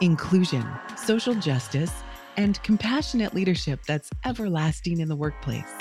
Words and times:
inclusion, 0.00 0.66
social 0.96 1.34
justice, 1.34 1.92
and 2.36 2.62
compassionate 2.62 3.34
leadership 3.34 3.80
that's 3.86 4.10
everlasting 4.24 5.00
in 5.00 5.08
the 5.08 5.16
workplace. 5.16 5.72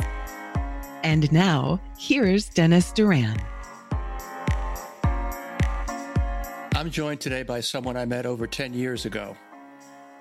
And 1.03 1.31
now, 1.31 1.79
here's 1.97 2.49
Dennis 2.49 2.91
Duran. 2.91 3.37
I'm 6.75 6.91
joined 6.91 7.21
today 7.21 7.43
by 7.43 7.59
someone 7.59 7.97
I 7.97 8.05
met 8.05 8.25
over 8.25 8.45
10 8.45 8.73
years 8.73 9.05
ago. 9.05 9.35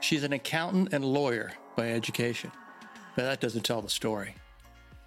She's 0.01 0.25
an 0.25 0.33
accountant 0.33 0.93
and 0.93 1.05
lawyer 1.05 1.53
by 1.77 1.91
education, 1.91 2.53
but 3.15 3.23
that 3.23 3.41
doesn't 3.41 3.65
tell 3.65 3.83
the 3.83 3.91
story. 3.91 4.35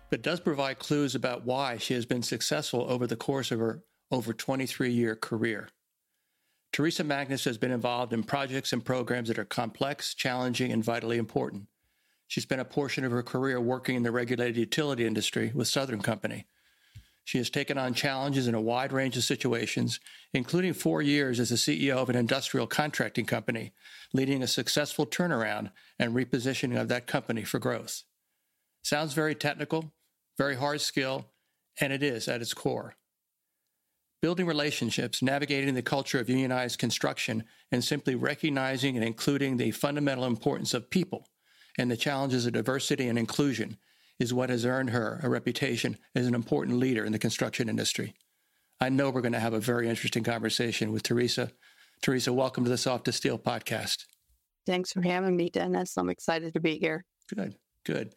But 0.09 0.21
does 0.23 0.39
provide 0.39 0.79
clues 0.79 1.15
about 1.15 1.45
why 1.45 1.77
she 1.77 1.93
has 1.93 2.05
been 2.05 2.23
successful 2.23 2.85
over 2.89 3.07
the 3.07 3.15
course 3.15 3.51
of 3.51 3.59
her 3.59 3.83
over 4.11 4.33
23 4.33 4.91
year 4.91 5.15
career. 5.15 5.69
Teresa 6.71 7.03
Magnus 7.03 7.45
has 7.45 7.57
been 7.57 7.71
involved 7.71 8.13
in 8.13 8.23
projects 8.23 8.73
and 8.73 8.85
programs 8.85 9.27
that 9.27 9.39
are 9.39 9.45
complex, 9.45 10.13
challenging, 10.13 10.71
and 10.71 10.83
vitally 10.83 11.17
important. 11.17 11.67
She 12.27 12.41
spent 12.41 12.61
a 12.61 12.65
portion 12.65 13.03
of 13.03 13.11
her 13.11 13.23
career 13.23 13.59
working 13.59 13.95
in 13.95 14.03
the 14.03 14.11
regulated 14.11 14.55
utility 14.55 15.05
industry 15.05 15.51
with 15.55 15.67
Southern 15.67 16.01
Company. 16.01 16.45
She 17.23 17.39
has 17.39 17.49
taken 17.49 17.77
on 17.77 17.93
challenges 17.95 18.47
in 18.47 18.55
a 18.55 18.61
wide 18.61 18.91
range 18.91 19.17
of 19.17 19.23
situations, 19.23 19.99
including 20.33 20.73
four 20.73 21.01
years 21.01 21.39
as 21.39 21.49
the 21.49 21.55
CEO 21.55 21.97
of 21.97 22.09
an 22.09 22.15
industrial 22.15 22.67
contracting 22.67 23.25
company, 23.25 23.73
leading 24.13 24.43
a 24.43 24.47
successful 24.47 25.05
turnaround 25.05 25.71
and 25.97 26.15
repositioning 26.15 26.79
of 26.79 26.87
that 26.87 27.07
company 27.07 27.43
for 27.43 27.59
growth. 27.59 28.03
Sounds 28.83 29.13
very 29.13 29.35
technical, 29.35 29.91
very 30.37 30.55
hard 30.55 30.81
skill, 30.81 31.25
and 31.81 31.91
it 31.91 32.03
is 32.03 32.27
at 32.27 32.41
its 32.41 32.53
core 32.53 32.95
building 34.21 34.45
relationships, 34.45 35.21
navigating 35.21 35.73
the 35.73 35.81
culture 35.81 36.19
of 36.19 36.29
unionized 36.29 36.79
construction, 36.79 37.43
and 37.71 37.83
simply 37.83 38.15
recognizing 38.15 38.95
and 38.95 39.05
including 39.05 39.57
the 39.57 39.71
fundamental 39.71 40.25
importance 40.25 40.73
of 40.73 40.89
people 40.89 41.27
and 41.77 41.89
the 41.89 41.97
challenges 41.97 42.45
of 42.45 42.53
diversity 42.53 43.07
and 43.07 43.17
inclusion 43.17 43.77
is 44.19 44.33
what 44.33 44.49
has 44.49 44.65
earned 44.65 44.89
her 44.89 45.19
a 45.23 45.29
reputation 45.29 45.97
as 46.13 46.27
an 46.27 46.35
important 46.35 46.77
leader 46.77 47.05
in 47.05 47.13
the 47.13 47.19
construction 47.19 47.69
industry. 47.69 48.13
I 48.81 48.89
know 48.89 49.09
we're 49.09 49.21
going 49.21 49.33
to 49.33 49.39
have 49.39 49.53
a 49.53 49.59
very 49.59 49.87
interesting 49.89 50.23
conversation 50.23 50.91
with 50.91 51.03
Teresa. 51.03 51.51
Teresa, 52.01 52.33
welcome 52.33 52.65
to 52.65 52.69
the 52.69 52.77
Soft 52.77 53.05
to 53.05 53.11
Steel 53.11 53.37
podcast. 53.37 54.05
Thanks 54.65 54.91
for 54.91 55.01
having 55.01 55.35
me, 55.35 55.49
Dennis. 55.49 55.97
I'm 55.97 56.09
excited 56.09 56.53
to 56.53 56.59
be 56.59 56.77
here. 56.77 57.05
Good, 57.33 57.55
good. 57.85 58.13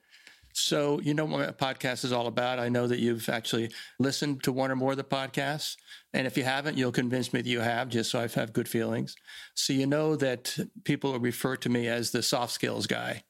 So, 0.55 1.01
you 1.01 1.15
know 1.15 1.25
what 1.25 1.49
a 1.49 1.53
podcast 1.53 2.05
is 2.05 2.13
all 2.13 2.27
about. 2.27 2.59
I 2.59 2.69
know 2.69 2.87
that 2.87 2.99
you've 2.99 3.29
actually 3.31 3.71
listened 3.99 4.43
to 4.43 4.53
one 4.53 4.71
or 4.71 4.77
more 4.77 4.91
of 4.91 4.99
the 4.99 5.05
podcasts. 5.05 5.77
And 6.13 6.27
if 6.27 6.37
you 6.37 6.45
haven't, 6.45 6.77
you'll 6.77 6.93
convince 6.93 7.33
me 7.33 7.41
that 7.41 7.49
you 7.49 7.61
have, 7.61 7.89
just 7.89 8.11
so 8.11 8.21
I 8.21 8.29
have 8.29 8.53
good 8.53 8.69
feelings. 8.69 9.15
So, 9.55 9.73
you 9.73 9.87
know 9.87 10.15
that 10.17 10.59
people 10.85 11.19
refer 11.19 11.57
to 11.57 11.69
me 11.71 11.89
as 11.89 12.11
the 12.11 12.23
soft 12.23 12.53
skills 12.53 12.87
guy. 12.87 13.23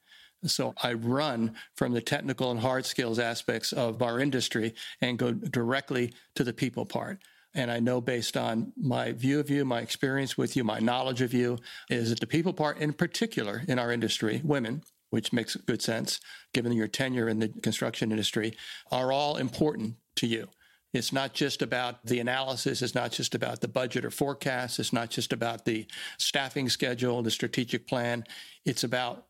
So, 0.45 0.73
I 0.83 0.93
run 0.93 1.55
from 1.77 1.93
the 1.93 2.01
technical 2.01 2.51
and 2.51 2.59
hard 2.59 2.85
skills 2.85 3.19
aspects 3.19 3.71
of 3.71 4.01
our 4.01 4.19
industry 4.19 4.73
and 4.99 5.17
go 5.17 5.31
directly 5.31 6.13
to 6.35 6.43
the 6.43 6.53
people 6.53 6.85
part. 6.85 7.19
And 7.55 7.71
I 7.71 7.79
know 7.79 8.01
based 8.01 8.35
on 8.35 8.73
my 8.75 9.11
view 9.11 9.39
of 9.39 9.49
you, 9.49 9.63
my 9.63 9.79
experience 9.79 10.37
with 10.37 10.57
you, 10.57 10.63
my 10.63 10.79
knowledge 10.79 11.21
of 11.21 11.33
you, 11.33 11.59
is 11.89 12.09
that 12.09 12.19
the 12.19 12.27
people 12.27 12.51
part 12.51 12.79
in 12.79 12.93
particular 12.93 13.63
in 13.67 13.79
our 13.79 13.91
industry, 13.91 14.41
women, 14.43 14.83
which 15.13 15.31
makes 15.31 15.55
good 15.55 15.79
sense 15.79 16.19
given 16.55 16.71
your 16.71 16.87
tenure 16.87 17.29
in 17.29 17.37
the 17.37 17.47
construction 17.47 18.09
industry, 18.09 18.57
are 18.91 19.11
all 19.11 19.37
important 19.37 19.93
to 20.15 20.25
you. 20.25 20.47
It's 20.91 21.13
not 21.13 21.33
just 21.33 21.61
about 21.61 22.03
the 22.03 22.19
analysis. 22.19 22.81
It's 22.81 22.95
not 22.95 23.11
just 23.11 23.35
about 23.35 23.61
the 23.61 23.67
budget 23.67 24.05
or 24.05 24.09
forecast. 24.09 24.79
It's 24.79 24.91
not 24.91 25.11
just 25.11 25.31
about 25.31 25.65
the 25.65 25.85
staffing 26.17 26.67
schedule, 26.67 27.21
the 27.21 27.29
strategic 27.29 27.85
plan. 27.85 28.23
It's 28.65 28.83
about 28.83 29.27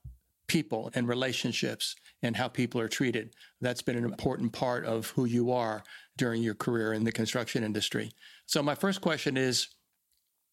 people 0.48 0.90
and 0.96 1.06
relationships 1.06 1.98
and 2.22 2.38
how 2.38 2.48
people 2.48 2.80
are 2.80 2.88
treated. 2.88 3.36
That's 3.60 3.82
been 3.82 3.98
an 3.98 4.06
important 4.06 4.54
part 4.54 4.86
of 4.86 5.08
who 5.08 5.26
you 5.26 5.52
are 5.52 5.84
during 6.16 6.42
your 6.42 6.56
career 6.56 6.94
in 6.94 7.04
the 7.04 7.12
construction 7.12 7.62
industry. 7.62 8.14
So, 8.46 8.64
my 8.64 8.76
first 8.76 9.02
question 9.02 9.36
is 9.36 9.68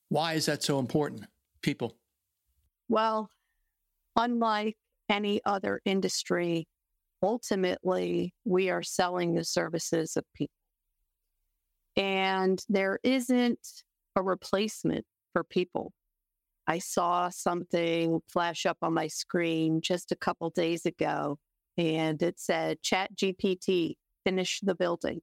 why 0.08 0.32
is 0.32 0.46
that 0.46 0.64
so 0.64 0.80
important? 0.80 1.26
People. 1.62 1.94
Well, 2.88 3.30
unlike 4.16 4.76
any 5.10 5.40
other 5.44 5.80
industry, 5.84 6.66
ultimately, 7.22 8.32
we 8.44 8.70
are 8.70 8.82
selling 8.82 9.34
the 9.34 9.44
services 9.44 10.16
of 10.16 10.24
people. 10.34 10.54
And 11.96 12.64
there 12.68 12.98
isn't 13.02 13.82
a 14.16 14.22
replacement 14.22 15.04
for 15.32 15.44
people. 15.44 15.92
I 16.66 16.78
saw 16.78 17.30
something 17.30 18.20
flash 18.28 18.64
up 18.64 18.78
on 18.82 18.94
my 18.94 19.08
screen 19.08 19.80
just 19.82 20.12
a 20.12 20.16
couple 20.16 20.50
days 20.50 20.86
ago, 20.86 21.38
and 21.76 22.22
it 22.22 22.38
said, 22.38 22.80
Chat 22.82 23.16
GPT, 23.16 23.94
finish 24.24 24.60
the 24.62 24.74
building. 24.74 25.20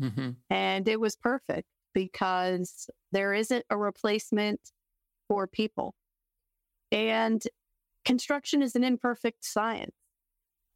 Mm-hmm. 0.00 0.30
And 0.48 0.88
it 0.88 0.98
was 0.98 1.14
perfect 1.14 1.68
because 1.94 2.88
there 3.12 3.34
isn't 3.34 3.64
a 3.70 3.76
replacement 3.76 4.60
for 5.28 5.46
people. 5.46 5.94
And 6.90 7.42
construction 8.04 8.62
is 8.62 8.74
an 8.74 8.84
imperfect 8.84 9.44
science. 9.44 9.94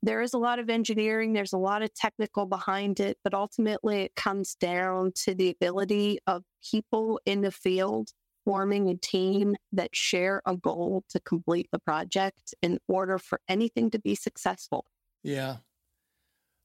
There 0.02 0.20
is 0.20 0.34
a 0.34 0.38
lot 0.38 0.58
of 0.58 0.68
engineering, 0.68 1.32
there's 1.32 1.54
a 1.54 1.58
lot 1.58 1.82
of 1.82 1.94
technical 1.94 2.44
behind 2.44 3.00
it, 3.00 3.16
but 3.24 3.32
ultimately 3.32 4.02
it 4.02 4.14
comes 4.14 4.54
down 4.54 5.12
to 5.24 5.34
the 5.34 5.48
ability 5.48 6.18
of 6.26 6.42
people 6.70 7.20
in 7.24 7.40
the 7.40 7.50
field 7.50 8.10
forming 8.44 8.90
a 8.90 8.96
team 8.96 9.56
that 9.72 9.96
share 9.96 10.42
a 10.44 10.56
goal 10.56 11.04
to 11.08 11.20
complete 11.20 11.68
the 11.72 11.78
project 11.78 12.54
in 12.60 12.78
order 12.88 13.18
for 13.18 13.40
anything 13.48 13.90
to 13.90 13.98
be 13.98 14.14
successful. 14.14 14.84
Yeah. 15.22 15.56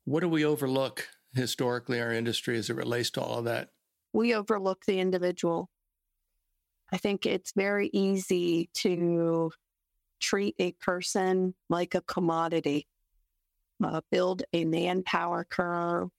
What 0.03 0.19
do 0.19 0.27
we 0.27 0.43
overlook 0.43 1.07
historically 1.33 2.01
our 2.01 2.11
industry 2.11 2.57
as 2.57 2.69
it 2.69 2.75
relates 2.75 3.09
to 3.11 3.21
all 3.21 3.39
of 3.39 3.45
that? 3.45 3.69
We 4.11 4.33
overlook 4.33 4.83
the 4.85 4.99
individual. 4.99 5.69
I 6.91 6.97
think 6.97 7.25
it's 7.25 7.53
very 7.55 7.89
easy 7.93 8.69
to 8.79 9.51
treat 10.19 10.55
a 10.59 10.73
person 10.73 11.55
like 11.69 11.95
a 11.95 12.01
commodity. 12.01 12.87
Uh, 13.81 14.01
build 14.11 14.43
a 14.51 14.65
manpower 14.65 15.45
curve 15.49 16.09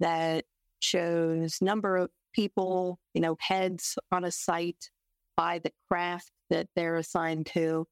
that 0.00 0.44
shows 0.80 1.58
number 1.62 1.96
of 1.96 2.10
people, 2.32 2.98
you 3.14 3.20
know, 3.20 3.36
heads 3.40 3.96
on 4.10 4.24
a 4.24 4.30
site 4.30 4.90
by 5.36 5.60
the 5.60 5.70
craft 5.88 6.30
that 6.50 6.68
they're 6.74 6.96
assigned 6.96 7.46
to. 7.46 7.86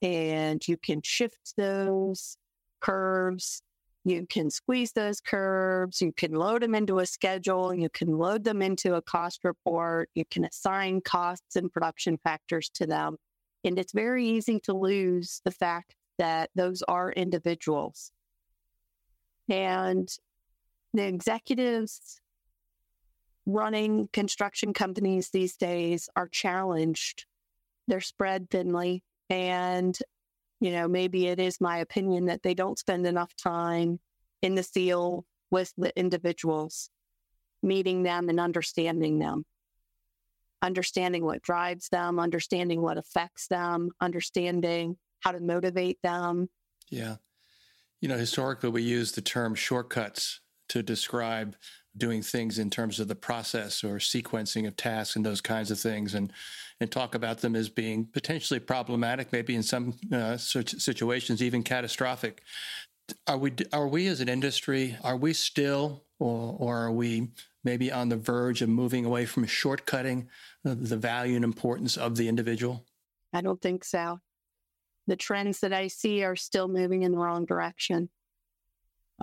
And 0.00 0.66
you 0.66 0.76
can 0.76 1.02
shift 1.02 1.54
those 1.56 2.36
curves. 2.80 3.62
You 4.04 4.26
can 4.26 4.50
squeeze 4.50 4.92
those 4.92 5.20
curves. 5.20 6.00
You 6.00 6.12
can 6.12 6.32
load 6.32 6.62
them 6.62 6.74
into 6.74 6.98
a 6.98 7.06
schedule. 7.06 7.72
You 7.72 7.88
can 7.88 8.18
load 8.18 8.42
them 8.42 8.62
into 8.62 8.94
a 8.94 9.02
cost 9.02 9.44
report. 9.44 10.08
You 10.14 10.24
can 10.24 10.44
assign 10.44 11.00
costs 11.02 11.56
and 11.56 11.72
production 11.72 12.18
factors 12.24 12.70
to 12.74 12.86
them. 12.86 13.16
And 13.64 13.78
it's 13.78 13.92
very 13.92 14.26
easy 14.26 14.60
to 14.60 14.72
lose 14.72 15.40
the 15.44 15.50
fact 15.50 15.94
that 16.18 16.50
those 16.54 16.82
are 16.82 17.12
individuals. 17.12 18.12
And 19.48 20.08
the 20.92 21.06
executives 21.06 22.20
running 23.46 24.08
construction 24.12 24.72
companies 24.72 25.30
these 25.30 25.56
days 25.56 26.08
are 26.14 26.28
challenged. 26.28 27.26
They're 27.88 28.00
spread 28.00 28.50
thinly. 28.50 29.02
And, 29.30 29.96
you 30.60 30.72
know, 30.72 30.86
maybe 30.88 31.26
it 31.26 31.40
is 31.40 31.60
my 31.60 31.78
opinion 31.78 32.26
that 32.26 32.42
they 32.42 32.54
don't 32.54 32.78
spend 32.78 33.06
enough 33.06 33.34
time 33.36 34.00
in 34.42 34.54
the 34.54 34.62
field 34.62 35.24
with 35.50 35.72
the 35.76 35.96
individuals, 35.98 36.90
meeting 37.62 38.02
them 38.02 38.28
and 38.28 38.38
understanding 38.38 39.18
them 39.18 39.44
understanding 40.62 41.24
what 41.24 41.42
drives 41.42 41.88
them, 41.88 42.18
understanding 42.18 42.80
what 42.80 42.96
affects 42.96 43.48
them, 43.48 43.90
understanding 44.00 44.96
how 45.20 45.32
to 45.32 45.40
motivate 45.40 45.98
them. 46.02 46.48
Yeah. 46.88 47.16
You 48.00 48.08
know, 48.08 48.16
historically, 48.16 48.70
we 48.70 48.82
use 48.82 49.12
the 49.12 49.20
term 49.20 49.54
shortcuts 49.54 50.40
to 50.68 50.82
describe 50.82 51.56
doing 51.96 52.22
things 52.22 52.58
in 52.58 52.70
terms 52.70 52.98
of 52.98 53.08
the 53.08 53.14
process 53.14 53.84
or 53.84 53.96
sequencing 53.96 54.66
of 54.66 54.76
tasks 54.76 55.14
and 55.14 55.26
those 55.26 55.40
kinds 55.40 55.70
of 55.70 55.78
things, 55.78 56.14
and 56.14 56.32
and 56.80 56.90
talk 56.90 57.14
about 57.14 57.38
them 57.38 57.54
as 57.54 57.68
being 57.68 58.06
potentially 58.06 58.58
problematic, 58.58 59.32
maybe 59.32 59.54
in 59.54 59.62
some 59.62 59.94
uh, 60.12 60.36
situations 60.36 61.42
even 61.42 61.62
catastrophic. 61.62 62.42
Are 63.26 63.38
we 63.38 63.52
are 63.72 63.86
we 63.86 64.06
as 64.06 64.20
an 64.20 64.28
industry 64.28 64.96
are 65.04 65.16
we 65.16 65.32
still 65.32 66.04
or, 66.18 66.56
or 66.58 66.78
are 66.78 66.92
we 66.92 67.28
maybe 67.64 67.92
on 67.92 68.08
the 68.08 68.16
verge 68.16 68.62
of 68.62 68.68
moving 68.68 69.04
away 69.04 69.26
from 69.26 69.46
shortcutting 69.46 70.26
the 70.64 70.96
value 70.96 71.36
and 71.36 71.44
importance 71.44 71.96
of 71.96 72.16
the 72.16 72.28
individual? 72.28 72.84
I 73.32 73.40
don't 73.40 73.60
think 73.60 73.84
so. 73.84 74.20
The 75.06 75.16
trends 75.16 75.60
that 75.60 75.72
I 75.72 75.88
see 75.88 76.22
are 76.22 76.36
still 76.36 76.68
moving 76.68 77.02
in 77.02 77.12
the 77.12 77.18
wrong 77.18 77.44
direction. 77.44 78.08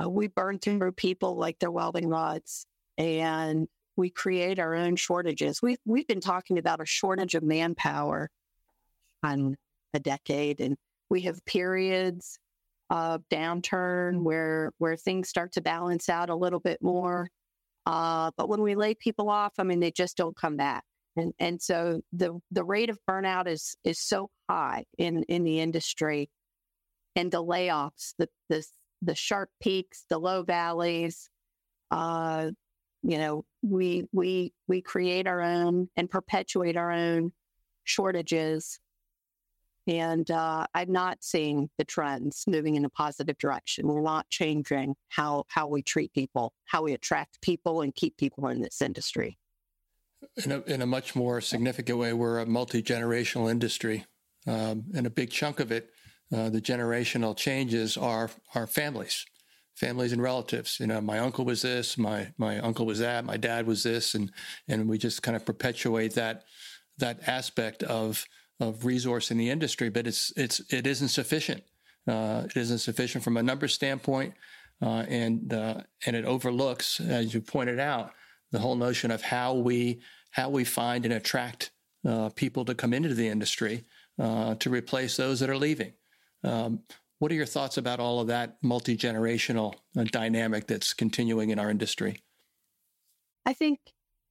Uh, 0.01 0.09
we 0.09 0.27
burn 0.27 0.59
through 0.59 0.91
people 0.93 1.35
like 1.35 1.57
they're 1.59 1.71
welding 1.71 2.07
rods, 2.07 2.65
and 2.97 3.67
we 3.95 4.09
create 4.09 4.59
our 4.59 4.75
own 4.75 4.95
shortages. 4.95 5.61
We've 5.61 5.79
we've 5.85 6.07
been 6.07 6.21
talking 6.21 6.57
about 6.57 6.81
a 6.81 6.85
shortage 6.85 7.35
of 7.35 7.43
manpower 7.43 8.29
on 9.23 9.55
a 9.93 9.99
decade, 9.99 10.61
and 10.61 10.77
we 11.09 11.21
have 11.21 11.43
periods 11.45 12.39
of 12.89 13.23
downturn 13.29 14.23
where 14.23 14.71
where 14.77 14.95
things 14.95 15.29
start 15.29 15.53
to 15.53 15.61
balance 15.61 16.09
out 16.09 16.29
a 16.29 16.35
little 16.35 16.59
bit 16.59 16.81
more. 16.81 17.29
Uh, 17.85 18.31
but 18.37 18.49
when 18.49 18.61
we 18.61 18.75
lay 18.75 18.93
people 18.93 19.29
off, 19.29 19.53
I 19.57 19.63
mean, 19.63 19.79
they 19.79 19.91
just 19.91 20.17
don't 20.17 20.35
come 20.35 20.57
back, 20.57 20.83
and 21.19 21.33
and 21.39 21.61
so 21.61 22.01
the 22.13 22.39
the 22.51 22.63
rate 22.63 22.89
of 22.89 22.97
burnout 23.09 23.47
is 23.47 23.75
is 23.83 23.99
so 23.99 24.29
high 24.49 24.85
in 24.97 25.23
in 25.23 25.43
the 25.43 25.59
industry, 25.59 26.29
and 27.15 27.31
the 27.31 27.43
layoffs, 27.43 28.13
the 28.17 28.29
the 28.49 28.65
the 29.01 29.15
sharp 29.15 29.49
peaks, 29.61 30.05
the 30.09 30.17
low 30.17 30.43
valleys. 30.43 31.29
Uh, 31.91 32.51
you 33.03 33.17
know, 33.17 33.45
we 33.61 34.05
we 34.13 34.53
we 34.67 34.81
create 34.81 35.27
our 35.27 35.41
own 35.41 35.89
and 35.97 36.09
perpetuate 36.09 36.77
our 36.77 36.91
own 36.91 37.31
shortages. 37.83 38.79
And 39.87 40.29
uh, 40.29 40.67
I'm 40.75 40.91
not 40.91 41.23
seeing 41.23 41.67
the 41.79 41.83
trends 41.83 42.43
moving 42.47 42.75
in 42.75 42.85
a 42.85 42.89
positive 42.89 43.39
direction. 43.39 43.87
We're 43.87 44.01
not 44.01 44.29
changing 44.29 44.95
how 45.07 45.45
how 45.47 45.67
we 45.67 45.81
treat 45.81 46.13
people, 46.13 46.53
how 46.65 46.83
we 46.83 46.93
attract 46.93 47.41
people, 47.41 47.81
and 47.81 47.95
keep 47.95 48.15
people 48.17 48.47
in 48.49 48.61
this 48.61 48.81
industry. 48.83 49.38
In 50.43 50.51
a, 50.51 50.61
in 50.61 50.81
a 50.81 50.85
much 50.85 51.15
more 51.15 51.41
significant 51.41 51.97
way, 51.97 52.13
we're 52.13 52.39
a 52.39 52.45
multi 52.45 52.83
generational 52.83 53.49
industry, 53.49 54.05
um, 54.47 54.85
and 54.93 55.07
a 55.07 55.09
big 55.09 55.31
chunk 55.31 55.59
of 55.59 55.71
it 55.71 55.89
uh, 56.35 56.49
the 56.49 56.61
generational 56.61 57.35
changes 57.35 57.97
are 57.97 58.29
are 58.53 58.67
families, 58.67 59.25
families 59.75 60.11
and 60.11 60.21
relatives. 60.21 60.79
You 60.79 60.87
know, 60.87 61.01
my 61.01 61.19
uncle 61.19 61.43
was 61.43 61.63
this, 61.63 61.97
my 61.97 62.31
my 62.37 62.59
uncle 62.59 62.85
was 62.85 62.99
that, 62.99 63.25
my 63.25 63.37
dad 63.37 63.65
was 63.65 63.83
this, 63.83 64.13
and 64.13 64.31
and 64.67 64.87
we 64.87 64.97
just 64.97 65.23
kind 65.23 65.35
of 65.35 65.45
perpetuate 65.45 66.13
that 66.15 66.43
that 66.97 67.27
aspect 67.27 67.81
of 67.83 68.25
of 68.59 68.85
resource 68.85 69.31
in 69.31 69.37
the 69.37 69.49
industry. 69.49 69.89
But 69.89 70.05
it's 70.05 70.31
it's 70.37 70.61
it 70.71 70.85
isn't 70.85 71.09
sufficient. 71.09 71.63
Uh, 72.07 72.43
it 72.45 72.57
isn't 72.57 72.79
sufficient 72.79 73.23
from 73.23 73.37
a 73.37 73.43
number 73.43 73.67
standpoint, 73.67 74.35
uh, 74.83 75.05
and 75.09 75.51
uh, 75.51 75.81
and 76.05 76.15
it 76.15 76.25
overlooks, 76.25 76.99
as 76.99 77.33
you 77.33 77.41
pointed 77.41 77.79
out, 77.79 78.11
the 78.51 78.59
whole 78.59 78.75
notion 78.75 79.11
of 79.11 79.21
how 79.21 79.53
we 79.53 80.01
how 80.31 80.49
we 80.49 80.63
find 80.63 81.05
and 81.05 81.13
attract 81.13 81.71
uh, 82.07 82.29
people 82.29 82.65
to 82.65 82.75
come 82.75 82.93
into 82.93 83.13
the 83.13 83.27
industry 83.27 83.85
uh, 84.19 84.55
to 84.55 84.69
replace 84.69 85.17
those 85.17 85.39
that 85.39 85.49
are 85.49 85.57
leaving. 85.57 85.93
Um, 86.43 86.81
what 87.19 87.31
are 87.31 87.35
your 87.35 87.45
thoughts 87.45 87.77
about 87.77 87.99
all 87.99 88.21
of 88.21 88.27
that 88.27 88.57
multi 88.61 88.95
generational 88.95 89.75
uh, 89.97 90.03
dynamic 90.05 90.67
that's 90.67 90.93
continuing 90.93 91.49
in 91.49 91.59
our 91.59 91.69
industry? 91.69 92.21
I 93.45 93.53
think 93.53 93.79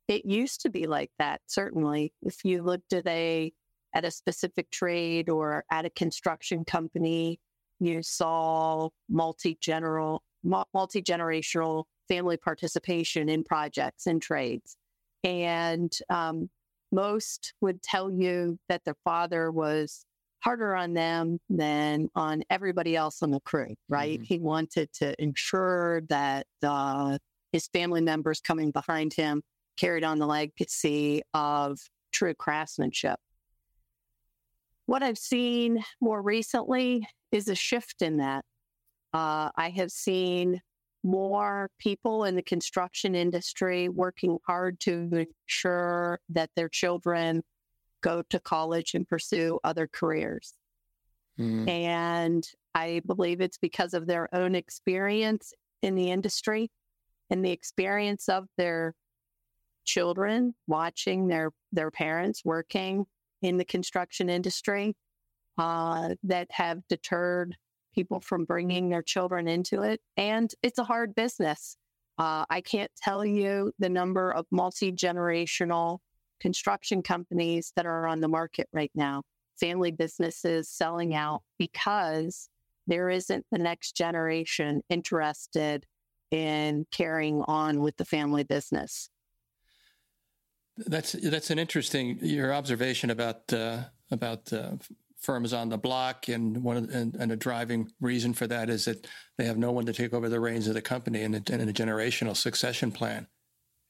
it 0.07 0.25
used 0.25 0.63
to 0.63 0.71
be 0.71 0.87
like 0.87 1.11
that. 1.19 1.43
Certainly, 1.47 2.13
if 2.23 2.45
you 2.45 2.63
looked 2.63 2.93
at 2.93 3.07
a 3.07 3.53
at 3.95 4.05
a 4.05 4.11
specific 4.11 4.71
trade 4.71 5.29
or 5.29 5.65
at 5.71 5.85
a 5.85 5.91
construction 5.91 6.65
company, 6.65 7.41
you 7.79 8.03
saw 8.03 8.89
multi 9.09 9.59
general 9.61 10.23
multi 10.43 11.03
generational 11.03 11.85
family 12.09 12.37
participation 12.37 13.29
in 13.29 13.45
projects 13.45 14.07
and 14.07 14.21
trades, 14.21 14.77
and 15.25 15.93
um, 16.09 16.49
most 16.93 17.55
would 17.61 17.83
tell 17.83 18.11
you 18.11 18.59
that 18.69 18.85
their 18.85 18.97
father 19.05 19.51
was 19.51 20.05
harder 20.41 20.75
on 20.75 20.95
them 20.95 21.39
than 21.51 22.09
on 22.15 22.43
everybody 22.49 22.95
else 22.97 23.23
on 23.23 23.31
the 23.31 23.41
crew, 23.41 23.75
right? 23.89 24.21
Mm-hmm. 24.21 24.25
He 24.25 24.39
wanted 24.39 24.93
to 24.95 25.21
ensure 25.21 26.03
that 26.09 26.47
uh, 26.63 27.19
his 27.53 27.69
family 27.69 28.01
members 28.01 28.41
coming 28.41 28.71
behind 28.71 29.15
him 29.15 29.43
carried 29.77 30.05
on 30.05 30.19
the 30.19 30.27
legacy 30.27 31.23
of 31.35 31.79
true 32.13 32.35
craftsmanship. 32.35 33.19
What 34.87 35.03
I've 35.03 35.19
seen 35.19 35.85
more 36.01 36.23
recently 36.23 37.07
is 37.31 37.49
a 37.49 37.55
shift 37.55 38.01
in 38.01 38.19
that. 38.19 38.45
Uh, 39.13 39.51
I 39.57 39.71
have 39.77 39.91
seen 39.91 40.61
more 41.05 41.71
people 41.79 42.25
in 42.25 42.35
the 42.35 42.43
construction 42.43 43.15
industry 43.15 43.89
working 43.89 44.39
hard 44.47 44.81
to 44.81 45.27
ensure 45.47 46.21
that 46.29 46.51
their 46.57 46.69
children 46.69 47.43
go 48.03 48.23
to 48.31 48.41
college 48.41 48.95
and 48.95 49.09
pursue 49.09 49.59
other 49.65 49.89
careers. 49.93 50.55
Mm. 51.39 51.69
And 51.69 52.49
I 52.75 53.03
believe 53.07 53.41
it's 53.41 53.59
because 53.59 53.95
of 53.95 54.07
their 54.07 54.33
own 54.35 54.55
experience 54.55 55.53
in 55.83 55.95
the 55.95 56.11
industry 56.11 56.71
and 57.31 57.45
the 57.45 57.51
experience 57.51 58.29
of 58.29 58.47
their 58.57 58.95
children 59.85 60.55
watching 60.67 61.29
their 61.29 61.51
their 61.73 61.91
parents 61.91 62.45
working 62.45 63.07
in 63.41 63.57
the 63.57 63.65
construction 63.65 64.29
industry 64.29 64.95
uh, 65.57 66.11
that 66.23 66.49
have 66.51 66.87
deterred 66.89 67.57
people 67.99 68.21
from 68.21 68.45
bringing 68.45 68.89
their 68.89 69.03
children 69.03 69.49
into 69.49 69.83
it. 69.83 70.01
And 70.17 70.49
it's 70.63 70.79
a 70.79 70.85
hard 70.85 71.17
business. 71.17 71.77
Uh, 72.17 72.45
I 72.49 72.61
can't 72.61 72.93
tell 72.97 73.25
you 73.25 73.73
the 73.81 73.89
number 73.89 74.31
of 74.31 74.47
multi 74.53 74.93
generational 74.93 75.99
construction 76.39 77.03
companies 77.03 77.73
that 77.75 77.87
are 77.87 78.07
on 78.07 78.21
the 78.21 78.29
market 78.29 78.69
right 78.73 78.93
now, 78.95 79.23
family 79.59 79.91
businesses 79.91 80.69
selling 80.69 81.13
out 81.13 81.43
because 81.59 82.49
there 82.87 83.11
isn't 83.11 83.45
the 83.51 83.59
next 83.59 83.97
generation 83.97 84.81
interested 84.89 85.85
in 86.31 86.87
carrying 86.93 87.43
on 87.49 87.81
with 87.81 87.97
the 87.97 88.05
family 88.05 88.45
business. 88.45 89.11
That's 90.77 91.13
that's 91.15 91.51
an 91.51 91.59
interesting 91.59 92.21
your 92.23 92.55
observation 92.55 93.11
about 93.11 93.53
uh, 93.53 93.79
about 94.13 94.53
uh, 94.53 94.77
firms 95.21 95.53
on 95.53 95.69
the 95.69 95.79
block, 95.79 96.29
and 96.29 96.63
one 96.63 96.87
the, 96.87 96.97
and, 96.97 97.15
and, 97.17 97.33
a 97.33 97.37
driving 97.37 97.91
reason 98.01 98.33
for 98.33 98.47
that 98.47 98.71
is 98.71 98.85
that 98.85 99.07
they 99.37 99.45
have 99.45 99.59
no 99.59 99.73
one 99.73 99.85
to 99.87 99.93
take 99.93 100.13
over 100.13 100.29
the 100.29 100.41
reins 100.41 100.69
of 100.69 100.75
the 100.75 100.83
company 100.83 101.23
and 101.23 101.35
a, 101.35 101.53
and 101.53 101.69
a 101.69 101.73
generational 101.73 102.37
succession 102.37 102.93
plan. 102.93 103.27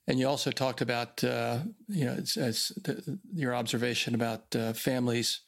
And 0.06 0.18
you 0.18 0.26
also 0.26 0.50
talked 0.50 0.80
about, 0.80 1.23
uh, 1.23 1.58
you 1.87 2.06
know, 2.06 2.12
as, 2.12 2.73
the, 2.82 3.18
your 3.35 3.54
observation 3.54 4.14
about 4.14 4.56
uh, 4.56 4.73
families 4.73 5.42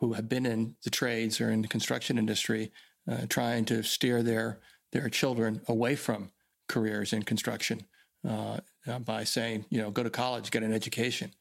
who 0.00 0.12
have 0.12 0.28
been 0.28 0.44
in 0.44 0.74
the 0.84 0.90
trades 0.90 1.40
or 1.40 1.50
in 1.50 1.62
the 1.62 1.68
construction 1.68 2.18
industry, 2.18 2.72
uh, 3.10 3.26
trying 3.28 3.64
to 3.66 3.82
steer 3.82 4.22
their 4.22 4.60
their 4.92 5.08
children 5.08 5.62
away 5.68 5.96
from 5.96 6.30
careers 6.68 7.14
in 7.14 7.22
construction 7.22 7.80
uh, 8.28 8.58
by 9.06 9.24
saying, 9.24 9.64
you 9.70 9.78
know, 9.78 9.90
go 9.90 10.02
to 10.02 10.10
college, 10.10 10.50
get 10.50 10.62
an 10.62 10.72
education. 10.72 11.32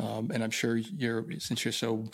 Um, 0.00 0.30
and 0.32 0.42
I'm 0.42 0.50
sure 0.50 0.76
you're 0.76 1.26
since 1.38 1.64
you're 1.64 1.72
so 1.72 2.08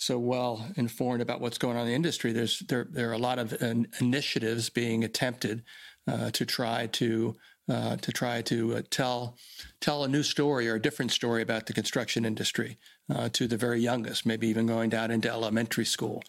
so 0.00 0.18
well 0.18 0.66
informed 0.76 1.20
about 1.20 1.42
what's 1.42 1.58
going 1.58 1.76
on 1.76 1.82
in 1.82 1.88
the 1.88 1.94
industry. 1.94 2.32
There's 2.32 2.60
there 2.60 2.86
there 2.90 3.10
are 3.10 3.14
a 3.14 3.18
lot 3.18 3.38
of 3.38 3.52
initiatives 4.00 4.70
being 4.70 5.04
attempted 5.04 5.62
uh, 6.08 6.30
to 6.30 6.46
try 6.46 6.86
to 6.86 7.36
uh, 7.68 7.96
to 7.96 8.10
try 8.10 8.40
to 8.42 8.76
uh, 8.76 8.82
tell 8.90 9.36
tell 9.80 10.02
a 10.02 10.08
new 10.08 10.22
story 10.22 10.68
or 10.68 10.76
a 10.76 10.82
different 10.82 11.12
story 11.12 11.42
about 11.42 11.66
the 11.66 11.74
construction 11.74 12.24
industry 12.24 12.78
uh, 13.14 13.28
to 13.28 13.46
the 13.46 13.58
very 13.58 13.78
youngest, 13.78 14.24
maybe 14.24 14.48
even 14.48 14.66
going 14.66 14.88
down 14.88 15.10
into 15.10 15.30
elementary 15.30 15.84
school 15.84 16.24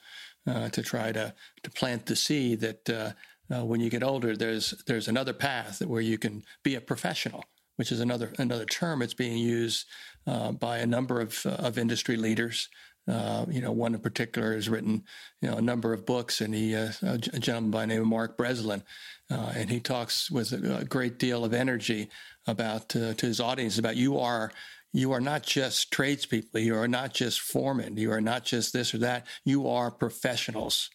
uh, 0.45 0.67
to 0.69 0.83
try 0.83 1.13
to 1.13 1.33
to 1.63 1.71
plant 1.71 2.05
the 2.07 2.15
seed 2.15 2.59
that 2.59 2.89
uh, 2.89 3.11
uh, 3.53 3.65
when 3.65 3.79
you 3.79 3.89
get 3.89 4.03
older, 4.03 4.35
there's 4.35 4.83
there's 4.85 5.07
another 5.07 5.33
path 5.33 5.81
where 5.81 6.01
you 6.01 6.17
can 6.17 6.43
be 6.61 6.75
a 6.75 6.81
professional, 6.81 7.45
which 7.77 7.91
is 7.91 8.01
another 8.01 8.33
another 8.37 8.65
term. 8.65 9.01
It's 9.01 9.13
being 9.13 9.37
used 9.37 9.87
by 10.25 10.79
a 10.79 10.85
number 10.85 11.21
of 11.21 11.45
of 11.45 11.77
industry 11.77 12.17
leaders. 12.17 12.67
Uh, 13.07 13.45
you 13.49 13.61
know, 13.61 13.71
one 13.71 13.95
in 13.95 13.99
particular 13.99 14.53
has 14.53 14.69
written, 14.69 15.03
you 15.41 15.49
know, 15.49 15.57
a 15.57 15.61
number 15.61 15.91
of 15.91 16.05
books, 16.05 16.39
and 16.39 16.53
he, 16.53 16.75
uh, 16.75 16.91
a 17.01 17.17
gentleman 17.17 17.71
by 17.71 17.81
the 17.81 17.87
name 17.87 18.01
of 18.01 18.07
Mark 18.07 18.37
Breslin, 18.37 18.83
uh, 19.31 19.53
and 19.55 19.69
he 19.69 19.79
talks 19.79 20.29
with 20.29 20.51
a, 20.51 20.85
great 20.85 21.17
deal 21.17 21.43
of 21.43 21.53
energy 21.53 22.09
about 22.47 22.95
uh, 22.95 23.13
to 23.15 23.25
his 23.25 23.39
audience 23.39 23.77
about 23.77 23.95
you 23.95 24.19
are 24.19 24.51
you 24.93 25.13
are 25.13 25.21
not 25.21 25.41
just 25.41 25.89
tradespeople, 25.91 26.59
you 26.59 26.75
are 26.75 26.87
not 26.87 27.13
just 27.13 27.39
foremen, 27.39 27.95
you 27.95 28.11
are 28.11 28.21
not 28.21 28.43
just 28.43 28.73
this 28.73 28.93
or 28.93 28.97
that, 28.99 29.25
you 29.45 29.67
are 29.67 29.89
professionals, 29.89 30.89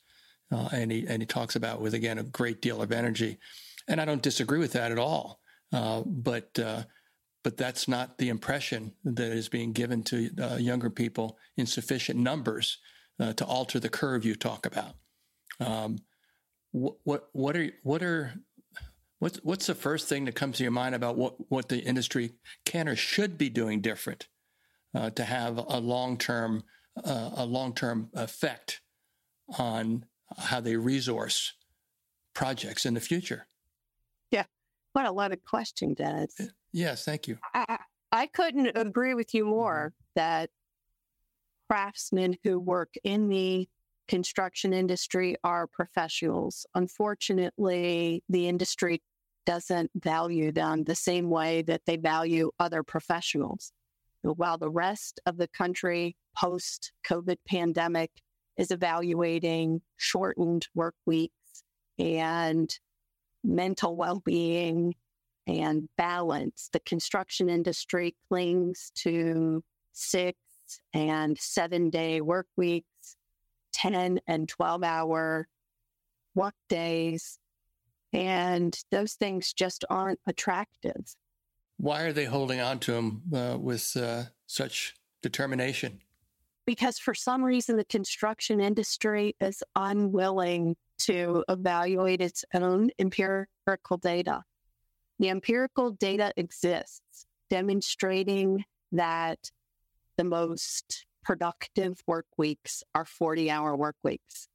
uh, 0.52 0.68
and 0.72 0.92
he 0.92 1.06
and 1.08 1.22
he 1.22 1.26
talks 1.26 1.56
about 1.56 1.80
with 1.80 1.94
again 1.94 2.18
a 2.18 2.22
great 2.22 2.62
deal 2.62 2.82
of 2.82 2.92
energy, 2.92 3.38
and 3.88 4.00
I 4.00 4.04
don't 4.04 4.22
disagree 4.22 4.60
with 4.60 4.72
that 4.72 4.92
at 4.92 4.98
all. 4.98 5.40
Uh, 5.72 6.02
but 6.06 6.56
but 7.46 7.56
that's 7.56 7.86
not 7.86 8.18
the 8.18 8.28
impression 8.28 8.92
that 9.04 9.30
is 9.30 9.48
being 9.48 9.72
given 9.72 10.02
to 10.02 10.28
uh, 10.42 10.56
younger 10.56 10.90
people 10.90 11.38
in 11.56 11.64
sufficient 11.64 12.18
numbers 12.18 12.78
uh, 13.20 13.34
to 13.34 13.44
alter 13.44 13.78
the 13.78 13.88
curve 13.88 14.24
you 14.24 14.34
talk 14.34 14.66
about. 14.66 14.96
Um, 15.60 15.98
what, 16.72 16.96
what 17.04 17.28
what 17.30 17.56
are 17.56 17.70
what 17.84 18.02
are 18.02 18.34
what's 19.20 19.38
what's 19.44 19.68
the 19.68 19.76
first 19.76 20.08
thing 20.08 20.24
that 20.24 20.34
comes 20.34 20.56
to 20.56 20.64
your 20.64 20.72
mind 20.72 20.96
about 20.96 21.16
what 21.16 21.36
what 21.48 21.68
the 21.68 21.78
industry 21.78 22.32
can 22.64 22.88
or 22.88 22.96
should 22.96 23.38
be 23.38 23.48
doing 23.48 23.80
different 23.80 24.26
uh, 24.92 25.10
to 25.10 25.22
have 25.22 25.56
a 25.56 25.78
long 25.78 26.18
term 26.18 26.64
uh, 27.04 27.30
a 27.36 27.46
long 27.46 27.76
term 27.76 28.10
effect 28.14 28.80
on 29.56 30.04
how 30.36 30.58
they 30.58 30.74
resource 30.74 31.52
projects 32.34 32.84
in 32.84 32.94
the 32.94 33.00
future? 33.00 33.46
Yeah, 34.32 34.46
what 34.94 35.06
a 35.06 35.12
lot 35.12 35.30
of 35.30 35.44
questions, 35.44 35.98
Dennis. 35.98 36.34
Yes, 36.76 37.06
thank 37.06 37.26
you. 37.26 37.38
I, 37.54 37.78
I 38.12 38.26
couldn't 38.26 38.76
agree 38.76 39.14
with 39.14 39.32
you 39.32 39.46
more 39.46 39.94
mm-hmm. 39.94 40.20
that 40.20 40.50
craftsmen 41.70 42.36
who 42.44 42.60
work 42.60 42.92
in 43.02 43.30
the 43.30 43.66
construction 44.08 44.74
industry 44.74 45.36
are 45.42 45.66
professionals. 45.66 46.66
Unfortunately, 46.74 48.22
the 48.28 48.46
industry 48.46 49.02
doesn't 49.46 49.90
value 49.94 50.52
them 50.52 50.84
the 50.84 50.94
same 50.94 51.30
way 51.30 51.62
that 51.62 51.80
they 51.86 51.96
value 51.96 52.50
other 52.60 52.82
professionals. 52.82 53.72
While 54.20 54.58
the 54.58 54.68
rest 54.68 55.18
of 55.24 55.38
the 55.38 55.48
country 55.48 56.14
post 56.36 56.92
COVID 57.08 57.38
pandemic 57.48 58.10
is 58.58 58.70
evaluating 58.70 59.80
shortened 59.96 60.68
work 60.74 60.96
weeks 61.06 61.62
and 61.98 62.68
mental 63.42 63.96
well 63.96 64.20
being 64.20 64.94
and 65.46 65.88
balance, 65.96 66.68
the 66.72 66.80
construction 66.80 67.48
industry 67.48 68.16
clings 68.28 68.90
to 68.96 69.62
six 69.92 70.38
and 70.92 71.38
seven 71.38 71.90
day 71.90 72.20
work 72.20 72.46
weeks 72.56 73.16
10 73.72 74.20
and 74.26 74.48
12 74.48 74.82
hour 74.82 75.48
work 76.34 76.54
days. 76.68 77.38
And 78.12 78.76
those 78.90 79.14
things 79.14 79.52
just 79.52 79.84
aren't 79.90 80.20
attractive. 80.26 81.14
Why 81.76 82.02
are 82.02 82.12
they 82.12 82.24
holding 82.24 82.60
on 82.60 82.78
to 82.80 82.92
them 82.92 83.22
uh, 83.34 83.58
with 83.58 83.94
uh, 83.96 84.24
such 84.46 84.94
determination? 85.22 86.00
Because 86.66 86.98
for 86.98 87.14
some 87.14 87.44
reason, 87.44 87.76
the 87.76 87.84
construction 87.84 88.60
industry 88.60 89.36
is 89.40 89.62
unwilling 89.76 90.76
to 90.98 91.44
evaluate 91.48 92.22
its 92.22 92.44
own 92.54 92.90
empirical 92.98 93.98
data. 94.00 94.42
The 95.18 95.30
empirical 95.30 95.92
data 95.92 96.32
exists, 96.36 97.26
demonstrating 97.48 98.64
that 98.92 99.50
the 100.16 100.24
most 100.24 101.06
productive 101.24 102.02
work 102.06 102.26
weeks 102.36 102.82
are 102.94 103.04
40 103.04 103.50
hour 103.50 103.76
work 103.76 103.96
weeks. 104.02 104.48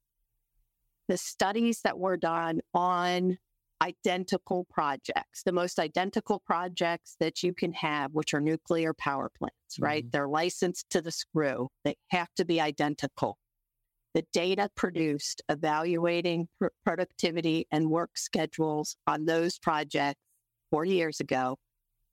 The 1.08 1.18
studies 1.18 1.82
that 1.82 2.00
were 2.00 2.18
done 2.18 2.62
on 2.74 3.38
identical 3.82 4.65
projects, 4.70 5.44
the 5.44 5.51
most 5.51 5.80
identical 5.80 6.39
projects 6.39 7.15
that 7.20 7.41
you 7.41 7.53
can 7.53 7.74
have, 7.74 8.13
which 8.13 8.34
are 8.34 8.39
nuclear 8.39 8.94
power 8.94 9.30
plants, 9.38 9.56
mm-hmm. 9.74 9.84
right? 9.84 10.12
They're 10.12 10.30
licensed 10.30 10.89
to 10.91 11.01
the 11.01 11.12
screw. 11.12 11.70
They 11.84 11.96
have 12.10 12.30
to 12.36 12.46
be 12.46 12.62
identical. 12.62 13.38
The 14.13 14.25
data 14.34 14.70
produced 14.75 15.41
evaluating 15.50 16.48
pr- 16.60 16.68
productivity 16.84 17.68
and 17.72 17.89
work 17.89 18.12
schedules 18.18 18.96
on 19.08 19.25
those 19.25 19.58
projects 19.58 20.22
40 20.71 20.91
years 20.91 21.19
ago 21.19 21.57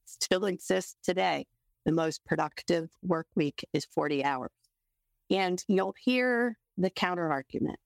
still 0.04 0.44
exists 0.44 0.96
today 1.02 1.46
the 1.88 1.92
most 1.92 2.22
productive 2.26 2.90
work 3.02 3.26
week 3.34 3.66
is 3.72 3.86
40 3.94 4.22
hours. 4.22 4.50
And 5.30 5.62
you'll 5.68 5.94
hear 5.98 6.58
the 6.76 6.90
counter 6.90 7.32
argument, 7.32 7.78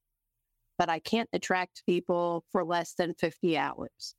but 0.77 0.89
I 0.89 0.99
can't 0.99 1.29
attract 1.33 1.85
people 1.87 2.45
for 2.51 2.65
less 2.65 2.95
than 2.95 3.15
50 3.15 3.57
hours. 3.57 4.17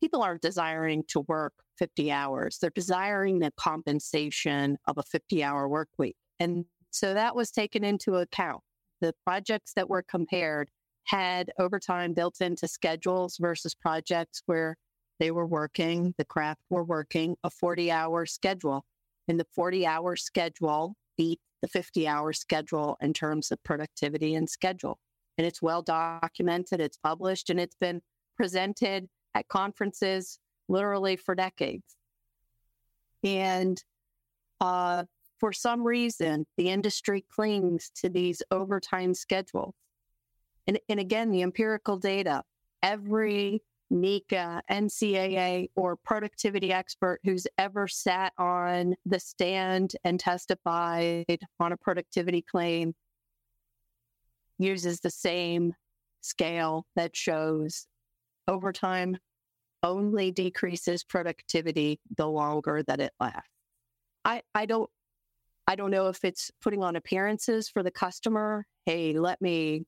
People 0.00 0.22
aren't 0.22 0.42
desiring 0.42 1.04
to 1.08 1.20
work 1.28 1.52
50 1.78 2.10
hours. 2.10 2.58
They're 2.58 2.70
desiring 2.74 3.38
the 3.38 3.52
compensation 3.56 4.76
of 4.88 4.98
a 4.98 5.04
50 5.04 5.44
hour 5.44 5.68
work 5.68 5.88
week. 5.98 6.16
And 6.40 6.64
so 6.90 7.14
that 7.14 7.36
was 7.36 7.52
taken 7.52 7.84
into 7.84 8.16
account. 8.16 8.62
The 9.00 9.14
projects 9.24 9.72
that 9.74 9.88
were 9.88 10.02
compared 10.02 10.68
had 11.04 11.52
overtime 11.60 12.12
built 12.12 12.40
into 12.40 12.66
schedules 12.66 13.36
versus 13.40 13.74
projects 13.74 14.42
where 14.46 14.76
they 15.22 15.30
were 15.30 15.46
working, 15.46 16.12
the 16.18 16.24
craft 16.24 16.62
were 16.68 16.82
working 16.82 17.36
a 17.44 17.48
40 17.48 17.92
hour 17.92 18.26
schedule 18.26 18.84
in 19.28 19.36
the 19.36 19.46
40 19.54 19.86
hour 19.86 20.16
schedule 20.16 20.96
beat 21.16 21.38
the 21.60 21.68
50 21.68 22.08
hour 22.08 22.32
schedule 22.32 22.96
in 23.00 23.12
terms 23.12 23.52
of 23.52 23.62
productivity 23.62 24.34
and 24.34 24.50
schedule. 24.50 24.98
And 25.38 25.46
it's 25.46 25.62
well 25.62 25.80
documented, 25.80 26.80
it's 26.80 26.96
published, 26.96 27.50
and 27.50 27.60
it's 27.60 27.76
been 27.76 28.02
presented 28.36 29.08
at 29.36 29.46
conferences 29.46 30.40
literally 30.68 31.14
for 31.14 31.36
decades. 31.36 31.94
And 33.22 33.80
uh, 34.60 35.04
for 35.38 35.52
some 35.52 35.86
reason, 35.86 36.46
the 36.56 36.68
industry 36.68 37.24
clings 37.32 37.92
to 38.00 38.08
these 38.08 38.42
overtime 38.50 39.14
schedules. 39.14 39.76
And, 40.66 40.80
and 40.88 40.98
again, 40.98 41.30
the 41.30 41.42
empirical 41.42 41.96
data, 41.96 42.42
every 42.82 43.62
NECA, 43.92 44.62
MCAA, 44.70 45.68
or 45.76 45.96
productivity 45.96 46.72
expert 46.72 47.20
who's 47.24 47.46
ever 47.58 47.86
sat 47.86 48.32
on 48.38 48.94
the 49.04 49.20
stand 49.20 49.94
and 50.04 50.18
testified 50.18 51.38
on 51.60 51.72
a 51.72 51.76
productivity 51.76 52.42
claim 52.42 52.94
uses 54.58 55.00
the 55.00 55.10
same 55.10 55.74
scale 56.20 56.86
that 56.96 57.16
shows 57.16 57.86
overtime 58.48 59.18
only 59.82 60.30
decreases 60.30 61.04
productivity 61.04 62.00
the 62.16 62.26
longer 62.26 62.82
that 62.84 63.00
it 63.00 63.12
lasts. 63.20 63.48
I, 64.24 64.42
I 64.54 64.66
don't 64.66 64.88
I 65.66 65.76
don't 65.76 65.90
know 65.90 66.08
if 66.08 66.24
it's 66.24 66.50
putting 66.60 66.82
on 66.82 66.96
appearances 66.96 67.68
for 67.68 67.82
the 67.82 67.90
customer. 67.90 68.66
Hey, 68.84 69.18
let 69.18 69.40
me 69.40 69.84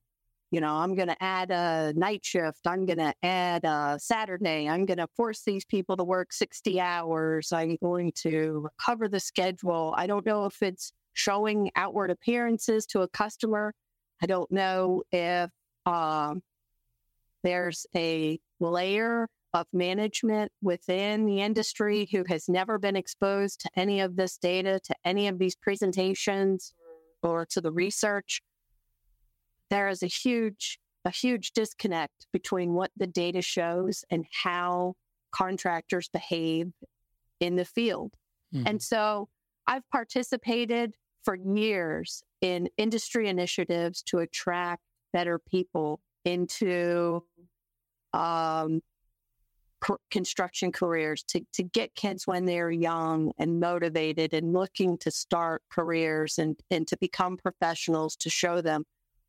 you 0.54 0.60
know, 0.60 0.76
I'm 0.76 0.94
going 0.94 1.08
to 1.08 1.20
add 1.20 1.50
a 1.50 1.92
night 1.96 2.24
shift. 2.24 2.60
I'm 2.64 2.86
going 2.86 2.98
to 2.98 3.12
add 3.24 3.64
a 3.64 3.98
Saturday. 4.00 4.68
I'm 4.68 4.86
going 4.86 4.98
to 4.98 5.08
force 5.16 5.42
these 5.42 5.64
people 5.64 5.96
to 5.96 6.04
work 6.04 6.32
60 6.32 6.80
hours. 6.80 7.50
I'm 7.50 7.76
going 7.82 8.12
to 8.22 8.68
cover 8.78 9.08
the 9.08 9.18
schedule. 9.18 9.92
I 9.96 10.06
don't 10.06 10.24
know 10.24 10.44
if 10.44 10.62
it's 10.62 10.92
showing 11.12 11.72
outward 11.74 12.12
appearances 12.12 12.86
to 12.86 13.00
a 13.00 13.08
customer. 13.08 13.74
I 14.22 14.26
don't 14.26 14.48
know 14.52 15.02
if 15.10 15.50
um, 15.86 16.40
there's 17.42 17.84
a 17.96 18.38
layer 18.60 19.26
of 19.54 19.66
management 19.72 20.52
within 20.62 21.26
the 21.26 21.40
industry 21.40 22.08
who 22.12 22.22
has 22.28 22.48
never 22.48 22.78
been 22.78 22.94
exposed 22.94 23.62
to 23.62 23.70
any 23.74 24.00
of 24.00 24.14
this 24.14 24.36
data, 24.36 24.78
to 24.84 24.94
any 25.04 25.26
of 25.26 25.40
these 25.40 25.56
presentations, 25.56 26.74
or 27.24 27.44
to 27.46 27.60
the 27.60 27.72
research 27.72 28.40
there 29.70 29.88
is 29.88 30.02
a 30.02 30.06
huge 30.06 30.78
a 31.06 31.10
huge 31.10 31.52
disconnect 31.52 32.26
between 32.32 32.72
what 32.72 32.90
the 32.96 33.06
data 33.06 33.42
shows 33.42 34.04
and 34.10 34.24
how 34.42 34.94
contractors 35.32 36.08
behave 36.08 36.72
in 37.40 37.56
the 37.56 37.64
field. 37.64 38.12
Mm-hmm. 38.54 38.66
And 38.66 38.82
so 38.82 39.28
I've 39.66 39.88
participated 39.90 40.94
for 41.22 41.34
years 41.34 42.22
in 42.40 42.68
industry 42.78 43.28
initiatives 43.28 44.02
to 44.04 44.18
attract 44.18 44.82
better 45.12 45.38
people 45.38 46.00
into 46.24 47.22
um, 48.12 48.80
construction 50.10 50.72
careers, 50.72 51.22
to, 51.24 51.44
to 51.52 51.62
get 51.62 51.94
kids 51.94 52.26
when 52.26 52.44
they're 52.44 52.70
young 52.70 53.32
and 53.38 53.60
motivated 53.60 54.32
and 54.32 54.52
looking 54.52 54.96
to 54.98 55.10
start 55.10 55.62
careers 55.70 56.38
and, 56.38 56.58
and 56.70 56.86
to 56.88 56.96
become 56.98 57.36
professionals, 57.36 58.16
to 58.16 58.30
show 58.30 58.60
them 58.60 58.84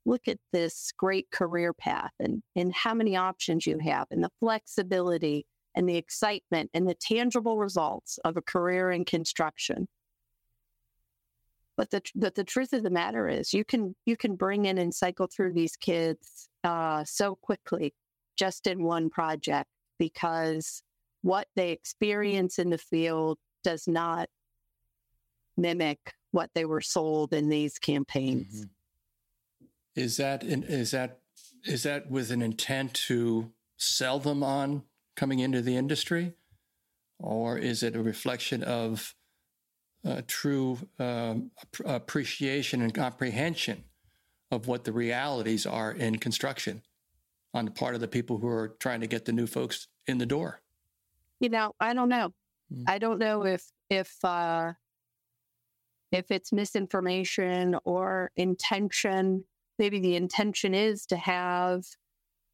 look 0.06 0.28
at 0.28 0.38
this 0.54 0.92
great 0.98 1.30
career 1.32 1.74
path 1.74 2.12
and, 2.20 2.42
and 2.56 2.74
how 2.74 2.94
many 2.94 3.16
options 3.16 3.66
you 3.66 3.80
have 3.80 4.08
and 4.12 4.24
the 4.24 4.30
flexibility 4.40 5.46
and 5.76 5.90
the 5.90 5.98
excitement 5.98 6.70
and 6.74 6.88
the 6.88 6.96
tangible 6.96 7.58
results 7.58 8.18
of 8.24 8.38
a 8.38 8.42
career 8.42 8.92
in 8.92 9.04
construction. 9.04 9.88
But 11.78 11.92
the, 11.92 12.02
but 12.16 12.36
the 12.36 12.46
truth 12.46 12.72
of 12.72 12.84
the 12.84 12.90
matter 12.90 13.28
is 13.28 13.54
you 13.54 13.66
can 13.66 13.96
you 14.06 14.16
can 14.16 14.38
bring 14.38 14.66
in 14.66 14.78
and 14.78 14.94
cycle 14.94 15.28
through 15.28 15.52
these 15.54 15.76
kids 15.76 16.48
uh, 16.64 17.04
so 17.04 17.36
quickly 17.36 17.94
just 18.38 18.66
in 18.68 18.84
one 18.84 19.10
project 19.10 19.68
because 20.00 20.82
what 21.22 21.48
they 21.56 21.72
experience 21.72 22.60
in 22.60 22.70
the 22.70 22.78
field 22.78 23.38
does 23.64 23.88
not 23.88 24.30
mimic 25.58 26.14
what 26.32 26.50
they 26.54 26.66
were 26.66 26.82
sold 26.82 27.34
in 27.34 27.50
these 27.50 27.80
campaigns. 27.80 28.62
Mm-hmm. 28.62 28.75
Is 29.96 30.18
that 30.18 30.44
is 30.44 30.92
that 30.92 31.20
is 31.64 31.84
that 31.84 32.10
with 32.10 32.32
an 32.32 32.42
intent 32.42 32.94
to 33.08 33.52
sell 33.78 34.20
them 34.20 34.44
on 34.44 34.84
coming 35.16 35.40
into 35.40 35.62
the 35.62 35.75
industry, 35.75 36.34
or 37.20 37.58
is 37.58 37.82
it 37.82 37.96
a 37.96 38.02
reflection 38.02 38.64
of 38.64 39.16
uh, 40.06 40.22
true 40.28 40.78
um, 41.00 41.52
appreciation 41.86 42.82
and 42.82 42.94
comprehension 42.94 43.84
of 44.52 44.68
what 44.68 44.84
the 44.84 44.92
realities 44.92 45.66
are 45.66 45.92
in 45.92 46.18
construction 46.18 46.82
on 47.54 47.66
the 47.66 47.72
part 47.72 47.96
of 47.96 48.02
the 48.02 48.08
people 48.08 48.38
who 48.38 48.48
are 48.48 48.75
trying 48.80 49.02
to 49.02 49.08
get 49.08 49.25
the 49.25 49.32
new 49.32 49.48
folks 49.48 49.88
in 50.08 50.18
the 50.18 50.25
door? 50.25 50.62
You 51.40 51.50
know, 51.50 51.74
I 51.80 51.94
don't 51.94 52.10
know. 52.10 52.34
Mm. 52.72 52.84
I 52.88 52.98
don't 52.98 53.20
know 53.20 53.46
if 53.46 53.66
if 53.90 54.14
uh, 54.24 54.74
if 56.12 56.32
it's 56.32 56.52
misinformation 56.52 57.75
or 57.84 58.32
intention. 58.36 59.46
Maybe 59.77 60.00
the 60.00 60.15
intention 60.15 60.74
is 60.74 61.05
to 61.08 61.17
have 61.17 61.84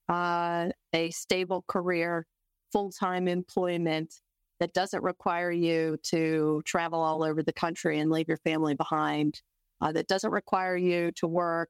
uh, 0.09 0.69
a 0.93 1.09
stable 1.11 1.63
career, 1.67 2.25
full 2.71 2.91
time 2.91 3.27
employment 3.27 4.13
that 4.59 4.73
doesn't 4.73 5.03
require 5.03 5.51
you 5.51 5.97
to 6.03 6.61
travel 6.65 6.99
all 6.99 7.23
over 7.23 7.41
the 7.41 7.53
country 7.53 7.99
and 7.99 8.11
leave 8.11 8.27
your 8.27 8.37
family 8.37 8.75
behind, 8.75 9.41
uh, 9.81 9.91
that 9.91 10.07
doesn't 10.07 10.31
require 10.31 10.77
you 10.77 11.11
to 11.15 11.27
work 11.27 11.69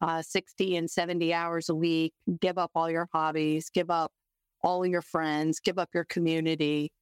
uh, 0.00 0.22
60 0.22 0.76
and 0.76 0.90
70 0.90 1.32
hours 1.32 1.68
a 1.68 1.74
week, 1.74 2.12
give 2.40 2.58
up 2.58 2.70
all 2.74 2.90
your 2.90 3.08
hobbies, 3.12 3.70
give 3.70 3.90
up 3.90 4.12
all 4.62 4.86
your 4.86 5.02
friends, 5.02 5.60
give 5.60 5.78
up 5.78 5.90
your 5.94 6.04
community. 6.04 6.92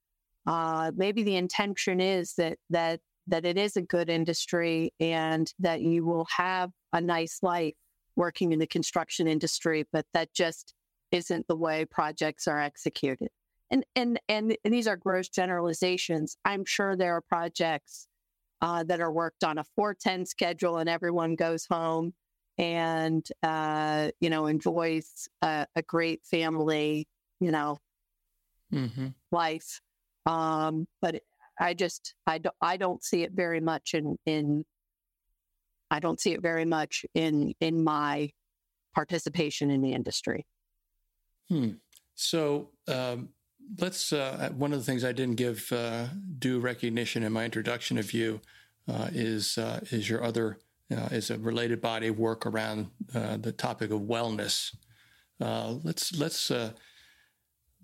Uh, 0.47 0.93
maybe 0.95 1.23
the 1.23 1.37
intention 1.37 2.01
is 2.01 2.35
that 2.35 2.59
that 2.71 3.01
that 3.27 3.45
it 3.45 3.59
is 3.59 3.77
a 3.77 3.83
good 3.83 4.09
industry 4.09 4.93
and 5.01 5.53
that 5.59 5.81
you 5.81 6.05
will 6.05 6.27
have 6.37 6.71
a 6.93 7.01
nice 7.01 7.39
life 7.43 7.75
working 8.15 8.53
in 8.53 8.59
the 8.59 8.67
construction 8.67 9.27
industry, 9.27 9.85
but 9.93 10.07
that 10.15 10.33
just 10.33 10.75
isn't 11.13 11.47
the 11.49 11.57
way 11.57 11.85
projects 11.85 12.47
are 12.49 12.61
executed. 12.61 13.29
And 13.71 13.85
and 13.95 14.21
and, 14.29 14.57
and 14.65 14.73
these 14.73 14.87
are 14.87 14.97
gross 14.97 15.29
generalizations. 15.29 16.37
I'm 16.45 16.65
sure 16.65 16.97
there 16.97 17.17
are 17.17 17.21
projects 17.21 18.07
uh, 18.63 18.85
that 18.85 19.01
are 19.01 19.13
worked 19.13 19.45
on 19.45 19.59
a 19.59 19.65
410 19.65 20.27
schedule 20.27 20.79
and 20.79 20.89
everyone 20.89 21.35
goes 21.35 21.67
home 21.67 22.15
and 22.59 23.27
uh, 23.43 24.11
you 24.21 24.31
know 24.31 24.47
enjoys 24.47 25.29
a, 25.43 25.67
a, 25.77 25.83
great 25.83 26.25
family 26.25 27.07
you 27.39 27.51
know 27.51 27.79
mm-hmm. 28.73 29.09
life 29.31 29.81
um, 30.25 30.87
but 31.03 31.23
i 31.61 31.75
just 31.75 32.15
i 32.27 32.39
don't 32.39 32.55
i 32.61 32.77
don't 32.77 33.03
see 33.05 33.23
it 33.23 33.33
very 33.33 33.61
much 33.61 33.95
in 33.95 34.17
in 34.27 34.65
i 35.91 35.99
don't 35.99 36.21
see 36.21 36.33
it 36.33 36.43
very 36.43 36.65
much 36.65 37.05
in 37.15 37.55
in 37.61 37.83
my 37.83 38.31
participation 38.95 39.71
in 39.71 39.83
the 39.83 39.93
industry 39.93 40.47
hmm. 41.49 41.71
so 42.15 42.71
um, 42.89 43.29
let's 43.79 44.13
uh, 44.13 44.51
one 44.57 44.73
of 44.73 44.79
the 44.79 44.85
things 44.85 45.05
i 45.05 45.13
didn't 45.13 45.37
give 45.37 45.71
uh, 45.73 46.07
due 46.39 46.59
recognition 46.59 47.23
in 47.23 47.33
my 47.33 47.45
introduction 47.45 47.99
of 47.99 48.13
you 48.13 48.41
uh, 48.89 49.09
is 49.13 49.59
uh, 49.59 49.81
is 49.91 50.09
your 50.09 50.23
other 50.23 50.59
uh, 50.91 51.09
is 51.11 51.31
a 51.31 51.39
related 51.39 51.81
body 51.81 52.09
of 52.09 52.19
work 52.19 52.47
around 52.47 52.89
uh, 53.15 53.37
the 53.37 53.53
topic 53.53 53.91
of 53.91 54.01
wellness. 54.03 54.75
Uh, 55.41 55.75
let's 55.83 56.17
let's 56.17 56.51
uh, 56.51 56.73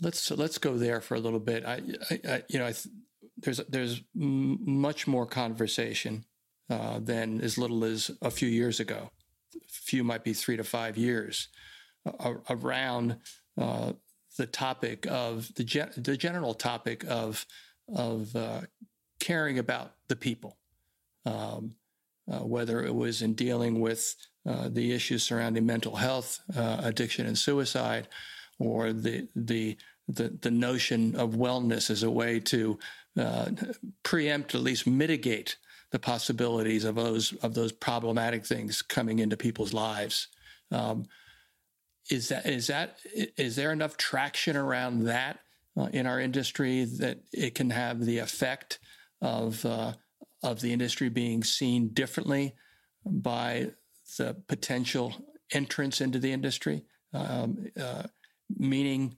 let's 0.01 0.31
let's 0.31 0.59
go 0.59 0.77
there 0.77 1.01
for 1.01 1.15
a 1.15 1.21
little 1.21 1.41
bit. 1.41 1.65
I, 1.65 1.81
I, 2.11 2.21
I 2.29 2.43
you 2.49 2.59
know, 2.59 2.67
I 2.67 2.73
th- 2.73 2.95
there's 3.43 3.61
there's 3.69 4.03
m- 4.15 4.59
much 4.65 5.07
more 5.07 5.27
conversation 5.27 6.25
uh, 6.71 6.99
than 7.01 7.41
as 7.41 7.59
little 7.59 7.85
as 7.85 8.11
a 8.23 8.31
few 8.31 8.49
years 8.49 8.81
ago. 8.81 9.11
A 9.55 9.59
few 9.69 10.05
might 10.05 10.25
be 10.25 10.33
three 10.33 10.57
to 10.57 10.65
five 10.65 10.97
years 10.97 11.49
uh, 12.07 12.35
around 12.51 13.17
the 13.57 14.47
topic 14.47 15.07
of 15.11 15.55
the 15.57 15.65
gen- 15.65 15.93
the 15.97 16.17
general 16.17 16.55
topic 16.55 17.05
of 17.09 17.47
of 17.95 18.35
caring 19.21 19.59
about 19.59 19.95
the 20.09 20.17
people. 20.17 20.57
Um, 21.25 21.77
uh, 22.31 22.39
whether 22.39 22.85
it 22.85 22.95
was 22.95 23.23
in 23.23 23.35
dealing 23.35 23.81
with 23.81 24.15
uh, 24.49 24.69
the 24.69 24.93
issues 24.93 25.23
surrounding 25.23 25.67
mental 25.67 25.97
health, 25.97 26.41
uh, 26.57 26.81
addiction, 26.83 27.27
and 27.27 27.37
suicide, 27.37 28.09
or 28.59 28.93
the 28.93 29.29
the 29.35 29.77
the, 30.09 30.37
the 30.41 30.51
notion 30.51 31.15
of 31.17 31.31
wellness 31.31 31.89
as 31.89 32.03
a 32.03 32.11
way 32.11 32.41
to 32.41 32.79
uh, 33.19 33.51
preempt, 34.03 34.55
at 34.55 34.63
least 34.63 34.87
mitigate 34.87 35.57
the 35.91 35.99
possibilities 35.99 36.85
of 36.85 36.95
those 36.95 37.33
of 37.43 37.55
those 37.55 37.73
problematic 37.73 38.47
things 38.47 38.83
coming 38.83 39.19
into 39.19 39.37
people's 39.37 39.75
lives. 39.75 40.29
Um, 40.71 41.05
is 42.11 42.29
that 42.29 42.47
is 42.47 42.67
that 42.69 42.97
is 43.37 43.57
there 43.57 43.73
enough 43.73 43.97
traction 43.97 44.57
around 44.57 45.05
that 45.05 45.41
uh, 45.77 45.89
in 45.93 46.07
our 46.07 46.21
industry 46.21 46.85
that 46.85 47.19
it 47.33 47.55
can 47.55 47.71
have 47.71 48.05
the 48.05 48.19
effect 48.19 48.79
of 49.21 49.65
uh, 49.65 49.93
of 50.43 50.61
the 50.61 50.73
industry 50.73 51.09
being 51.09 51.45
seen 51.45 51.89
differently 51.89 52.55
by 53.05 53.71
the 54.19 54.35
potential 54.49 55.15
entrance 55.53 56.01
into 56.01 56.19
the 56.19 56.33
industry, 56.33 56.85
um, 57.13 57.67
uh, 57.81 58.05
meaning 58.57 59.17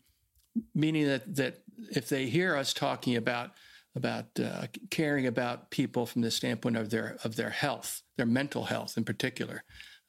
meaning 0.74 1.06
that 1.06 1.36
that 1.36 1.62
if 1.90 2.08
they 2.08 2.26
hear 2.26 2.56
us 2.56 2.72
talking 2.72 3.16
about 3.16 3.52
about 3.96 4.26
uh, 4.40 4.66
caring 4.90 5.26
about 5.26 5.70
people 5.70 6.06
from 6.06 6.22
the 6.22 6.30
standpoint 6.30 6.76
of 6.76 6.90
their 6.90 7.16
of 7.24 7.36
their 7.36 7.50
health, 7.50 8.02
their 8.16 8.26
mental 8.26 8.64
health 8.64 8.96
in 8.96 9.04
particular, 9.04 9.62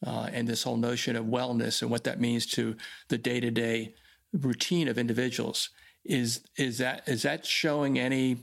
uh, 0.05 0.27
and 0.31 0.47
this 0.47 0.63
whole 0.63 0.77
notion 0.77 1.15
of 1.15 1.25
wellness 1.25 1.81
and 1.81 1.91
what 1.91 2.03
that 2.03 2.19
means 2.19 2.45
to 2.45 2.75
the 3.09 3.17
day 3.17 3.39
to 3.39 3.51
day 3.51 3.93
routine 4.33 4.87
of 4.87 4.97
individuals, 4.97 5.69
is 6.03 6.41
is 6.57 6.77
that 6.79 7.07
is 7.07 7.21
that 7.23 7.45
showing 7.45 7.99
any 7.99 8.37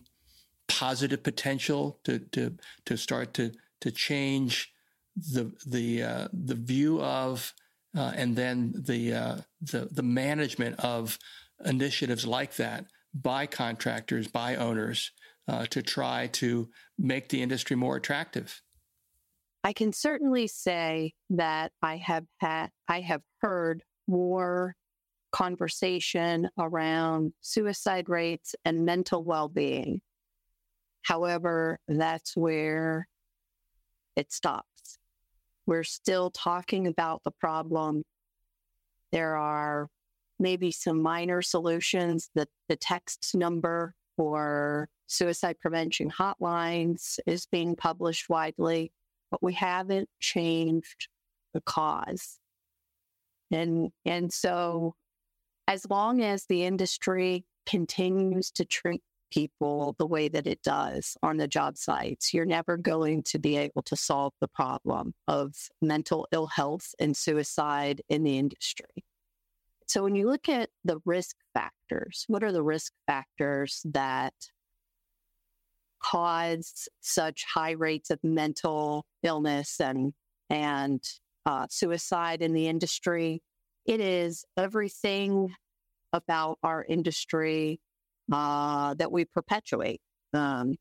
positive 0.69 1.23
potential 1.23 1.99
to 2.05 2.19
to 2.19 2.57
to 2.85 2.97
start 2.97 3.35
to 3.35 3.53
to 3.81 3.91
change 3.91 4.73
the 5.17 5.53
the 5.67 6.03
uh, 6.03 6.29
the 6.33 6.55
view 6.55 7.01
of 7.03 7.53
uh, 7.97 8.13
and 8.15 8.37
then 8.37 8.73
the 8.75 9.13
uh, 9.13 9.37
the 9.61 9.89
the 9.91 10.03
management 10.03 10.79
of 10.81 11.19
initiatives 11.65 12.27
like 12.27 12.57
that 12.57 12.87
by 13.15 13.47
contractors 13.47 14.27
by 14.27 14.57
owners 14.57 15.11
uh, 15.49 15.67
to 15.67 15.83
try 15.83 16.29
to 16.29 16.69
make 16.99 17.29
the 17.29 17.43
industry 17.43 17.77
more 17.77 17.97
attractive. 17.97 18.61
I 19.65 19.73
can 19.73 19.93
certainly 19.93 20.49
say 20.49 21.15
that 21.31 21.73
I 21.83 21.97
have 21.99 22.25
had 22.39 22.71
I 22.89 23.01
have 23.01 23.23
heard 23.41 23.83
more 24.09 24.75
conversation 25.31 26.51
around 26.59 27.33
suicide 27.41 28.09
rates 28.09 28.55
and 28.65 28.85
mental 28.85 29.23
well-being 29.25 30.01
However, 31.03 31.81
that's 31.89 32.37
where 32.37 33.09
it 34.17 34.33
stops. 34.33 34.99
We're 35.67 35.85
still 35.85 36.31
talking 36.31 36.87
about 36.87 37.23
the 37.25 37.31
problem. 37.31 38.05
There 39.11 39.37
are 39.37 39.89
maybe 40.39 40.71
some 40.71 41.03
minor 41.03 41.43
solutions 41.43 42.31
that 42.35 42.49
the 42.69 42.77
text 42.77 43.35
number 43.35 43.95
for 44.17 44.89
suicide 45.13 45.61
prevention 45.61 46.11
hotlines 46.11 47.19
is 47.27 47.47
being 47.47 47.77
published 47.77 48.29
widely, 48.29 48.93
but 49.31 49.43
we 49.43 49.53
haven't 49.53 50.09
changed 50.21 51.09
the 51.55 51.61
cause. 51.61 52.39
And, 53.51 53.91
and 54.05 54.33
so 54.33 54.95
as 55.69 55.89
long 55.89 56.23
as 56.23 56.47
the 56.47 56.65
industry 56.65 57.45
continues 57.67 58.51
to 58.53 58.65
treat 58.65 59.03
people 59.33 59.95
the 59.99 60.07
way 60.07 60.29
that 60.29 60.47
it 60.47 60.63
does 60.63 61.17
on 61.23 61.39
the 61.39 61.49
job 61.49 61.77
sites, 61.77 62.35
you're 62.35 62.45
never 62.45 62.77
going 62.77 63.23
to 63.23 63.39
be 63.39 63.57
able 63.57 63.83
to 63.83 63.97
solve 63.97 64.33
the 64.41 64.49
problem 64.49 65.15
of 65.27 65.55
mental 65.81 66.27
ill 66.33 66.47
health 66.47 66.95
and 66.99 67.17
suicide 67.17 68.03
in 68.09 68.25
the 68.25 68.39
industry. 68.39 69.05
So, 69.87 70.03
when 70.03 70.15
you 70.15 70.29
look 70.29 70.49
at 70.49 70.71
the 70.85 71.01
risk 71.05 71.37
factors, 71.55 72.25
what 72.29 72.43
are 72.43 72.53
the 72.53 72.63
risk 72.63 72.93
factors 73.07 73.83
that 73.85 74.35
cause 76.03 76.89
such 77.01 77.45
high 77.45 77.73
rates 77.73 78.11
of 78.11 78.19
mental 78.23 79.05
illness 79.23 79.81
and 79.81 80.13
and 80.51 81.03
uh, 81.47 81.67
suicide 81.71 82.43
in 82.43 82.53
the 82.53 82.69
industry? 82.69 83.43
It 83.87 84.01
is 84.01 84.45
everything 84.57 85.55
about 86.13 86.59
our 86.63 86.85
industry 86.85 87.81
uh, 88.31 88.95
that 88.95 89.11
we 89.11 89.25
perpetuate. 89.25 90.01
Um, 90.35 90.77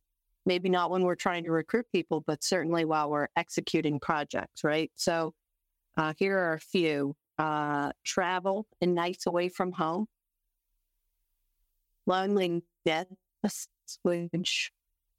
maybe 0.46 0.70
not 0.70 0.92
when 0.92 1.04
we're 1.04 1.16
trying 1.16 1.44
to 1.46 1.52
recruit 1.52 1.86
people, 1.92 2.24
but 2.26 2.44
certainly 2.44 2.86
while 2.86 3.10
we're 3.10 3.28
executing 3.36 4.00
projects, 4.00 4.64
right? 4.64 4.92
So 4.96 5.34
uh, 5.98 6.14
here 6.18 6.38
are 6.38 6.54
a 6.54 6.60
few 6.60 7.16
uh, 7.38 7.92
travel 8.04 8.68
and 8.82 8.96
nights 8.96 9.26
away 9.28 9.50
from 9.50 9.72
home, 9.72 10.08
loneliness, 12.06 12.64
death, 12.86 13.08
which 14.04 14.72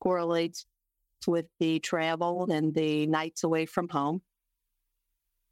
correlates 0.02 0.66
with 1.26 1.46
the 1.60 1.78
travel 1.78 2.50
and 2.50 2.74
the 2.74 3.06
nights 3.06 3.44
away 3.44 3.66
from 3.66 3.88
home, 3.88 4.22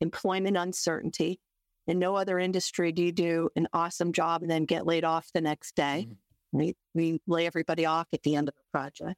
employment 0.01 0.57
uncertainty. 0.57 1.39
In 1.87 1.99
no 1.99 2.17
other 2.17 2.39
industry 2.39 2.93
do 2.93 3.03
you 3.03 3.13
do 3.13 3.51
an 3.55 3.69
awesome 3.73 4.13
job 4.13 4.43
and 4.43 4.51
then 4.51 4.65
get 4.65 4.87
laid 4.87 5.05
off 5.05 5.29
the 5.33 5.41
next 5.41 5.77
day. 5.77 6.07
Mm-hmm 6.07 6.15
We, 6.53 6.75
we 6.95 7.21
lay 7.29 7.47
everybody 7.47 7.87
off 7.87 8.09
at 8.13 8.23
the 8.23 8.35
end 8.35 8.49
of 8.49 8.55
the 8.57 8.63
project. 8.73 9.17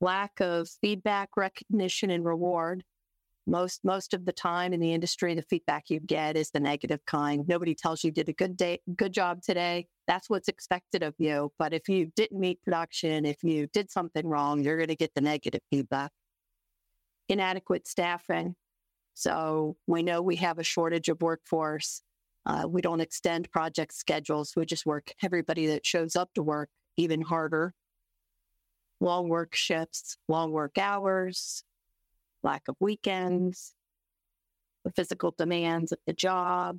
Lack 0.00 0.40
of 0.40 0.68
feedback, 0.80 1.36
recognition, 1.36 2.10
and 2.10 2.24
reward. 2.24 2.84
Most 3.46 3.80
most 3.84 4.14
of 4.14 4.24
the 4.24 4.32
time 4.32 4.72
in 4.72 4.78
the 4.78 4.92
industry, 4.92 5.34
the 5.34 5.42
feedback 5.42 5.90
you 5.90 5.98
get 5.98 6.36
is 6.36 6.50
the 6.50 6.60
negative 6.60 7.04
kind. 7.06 7.44
Nobody 7.48 7.74
tells 7.74 8.04
you 8.04 8.12
did 8.12 8.28
a 8.28 8.32
good 8.32 8.56
day, 8.56 8.78
good 8.96 9.12
job 9.12 9.42
today. 9.42 9.88
That's 10.06 10.30
what's 10.30 10.48
expected 10.48 11.02
of 11.02 11.14
you. 11.18 11.52
But 11.58 11.74
if 11.74 11.88
you 11.88 12.12
didn't 12.14 12.38
meet 12.38 12.62
production, 12.62 13.24
if 13.24 13.42
you 13.42 13.66
did 13.66 13.90
something 13.90 14.26
wrong, 14.26 14.62
you're 14.62 14.76
going 14.76 14.88
to 14.88 14.96
get 14.96 15.14
the 15.14 15.20
negative 15.20 15.60
feedback. 15.70 16.12
Inadequate 17.28 17.88
staffing. 17.88 18.54
So 19.14 19.76
we 19.88 20.02
know 20.02 20.22
we 20.22 20.36
have 20.36 20.58
a 20.58 20.64
shortage 20.64 21.08
of 21.08 21.20
workforce. 21.20 22.02
Uh, 22.46 22.66
we 22.68 22.80
don't 22.80 23.00
extend 23.00 23.50
project 23.50 23.94
schedules. 23.94 24.52
We 24.56 24.66
just 24.66 24.86
work 24.86 25.12
everybody 25.22 25.66
that 25.66 25.84
shows 25.84 26.14
up 26.14 26.30
to 26.34 26.42
work 26.42 26.68
even 26.96 27.22
harder. 27.22 27.74
Long 29.00 29.28
work 29.28 29.54
shifts, 29.56 30.16
long 30.28 30.52
work 30.52 30.78
hours, 30.78 31.64
lack 32.42 32.62
of 32.68 32.76
weekends, 32.80 33.74
the 34.84 34.90
physical 34.92 35.34
demands 35.36 35.92
of 35.92 35.98
the 36.06 36.12
job, 36.12 36.78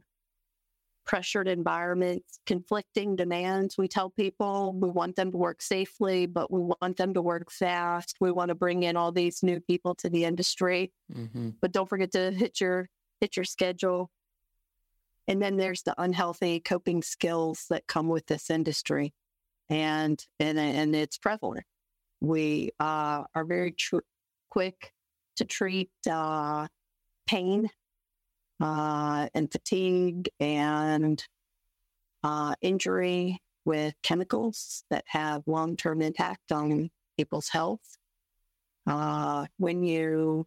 pressured 1.06 1.48
environments, 1.48 2.40
conflicting 2.46 3.16
demands. 3.16 3.78
We 3.78 3.88
tell 3.88 4.10
people 4.10 4.74
we 4.74 4.90
want 4.90 5.16
them 5.16 5.32
to 5.32 5.38
work 5.38 5.62
safely, 5.62 6.26
but 6.26 6.52
we 6.52 6.62
want 6.62 6.98
them 6.98 7.14
to 7.14 7.22
work 7.22 7.52
fast. 7.52 8.18
We 8.20 8.32
want 8.32 8.50
to 8.50 8.56
bring 8.56 8.84
in 8.84 8.98
all 8.98 9.12
these 9.12 9.44
new 9.44 9.60
people 9.60 9.96
to 9.96 10.10
the 10.10 10.26
industry, 10.26 10.92
mm-hmm. 11.14 11.52
but 11.62 11.72
don't 11.72 11.90
forget 11.90 12.12
to 12.14 12.32
hit 12.32 12.62
your 12.62 12.90
hit 13.22 13.38
your 13.38 13.46
schedule. 13.46 14.12
And 15.28 15.42
then 15.42 15.56
there's 15.56 15.84
the 15.84 15.96
unhealthy 15.98 16.60
coping 16.60 17.02
skills 17.02 17.66
that 17.70 17.88
come 17.88 18.10
with 18.10 18.26
this 18.28 18.50
industry, 18.50 19.14
and 19.70 20.24
and 20.40 20.60
and 20.60 20.96
it's 20.96 21.18
prevalent. 21.18 21.66
We 22.22 22.72
uh, 22.80 23.24
are 23.36 23.46
very 23.46 23.72
tr- 23.72 23.98
quick 24.50 24.94
to 25.38 25.46
treat 25.46 25.92
uh, 26.10 26.68
pain 27.28 27.70
uh, 28.62 29.28
and 29.34 29.52
fatigue 29.52 30.30
and 30.40 31.24
uh, 32.24 32.56
injury 32.62 33.40
with 33.66 33.94
chemicals 34.04 34.84
that 34.90 35.04
have 35.08 35.44
long 35.46 35.76
term 35.76 36.02
impact 36.02 36.52
on 36.52 36.90
people's 37.18 37.50
health. 37.50 37.98
Uh, 38.86 39.46
when 39.58 39.84
you 39.84 40.46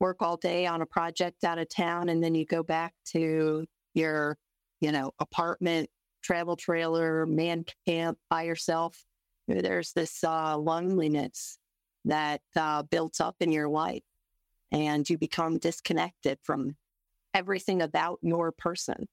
work 0.00 0.18
all 0.20 0.36
day 0.36 0.66
on 0.66 0.82
a 0.82 0.86
project 0.86 1.44
out 1.44 1.58
of 1.58 1.68
town 1.68 2.08
and 2.08 2.22
then 2.22 2.34
you 2.34 2.44
go 2.44 2.62
back 2.62 2.92
to 3.06 3.64
your, 3.94 4.36
you 4.80 4.92
know, 4.92 5.12
apartment, 5.18 5.88
travel 6.22 6.56
trailer, 6.56 7.26
man 7.26 7.64
camp 7.86 8.18
by 8.28 8.42
yourself, 8.42 9.02
there's 9.48 9.92
this 9.92 10.22
uh, 10.24 10.56
loneliness 10.56 11.58
that 12.04 12.40
uh, 12.56 12.82
builds 12.82 13.20
up 13.20 13.36
in 13.40 13.52
your 13.52 13.68
life 13.68 14.02
and 14.72 15.08
you 15.08 15.16
become 15.16 15.58
disconnected 15.58 16.38
from 16.42 16.76
everything 17.32 17.82
about 17.82 18.18
your 18.22 18.52
person. 18.52 19.08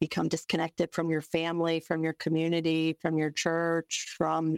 Become 0.00 0.28
disconnected 0.28 0.92
from 0.92 1.10
your 1.10 1.20
family, 1.20 1.80
from 1.80 2.02
your 2.02 2.14
community, 2.14 2.96
from 3.00 3.18
your 3.18 3.30
church, 3.30 4.14
from 4.16 4.56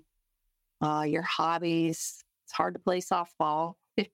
uh, 0.81 1.03
your 1.03 1.23
hobbies. 1.23 2.23
It's 2.45 2.53
hard 2.53 2.75
to 2.75 2.81
play 2.81 3.01
softball 3.01 3.75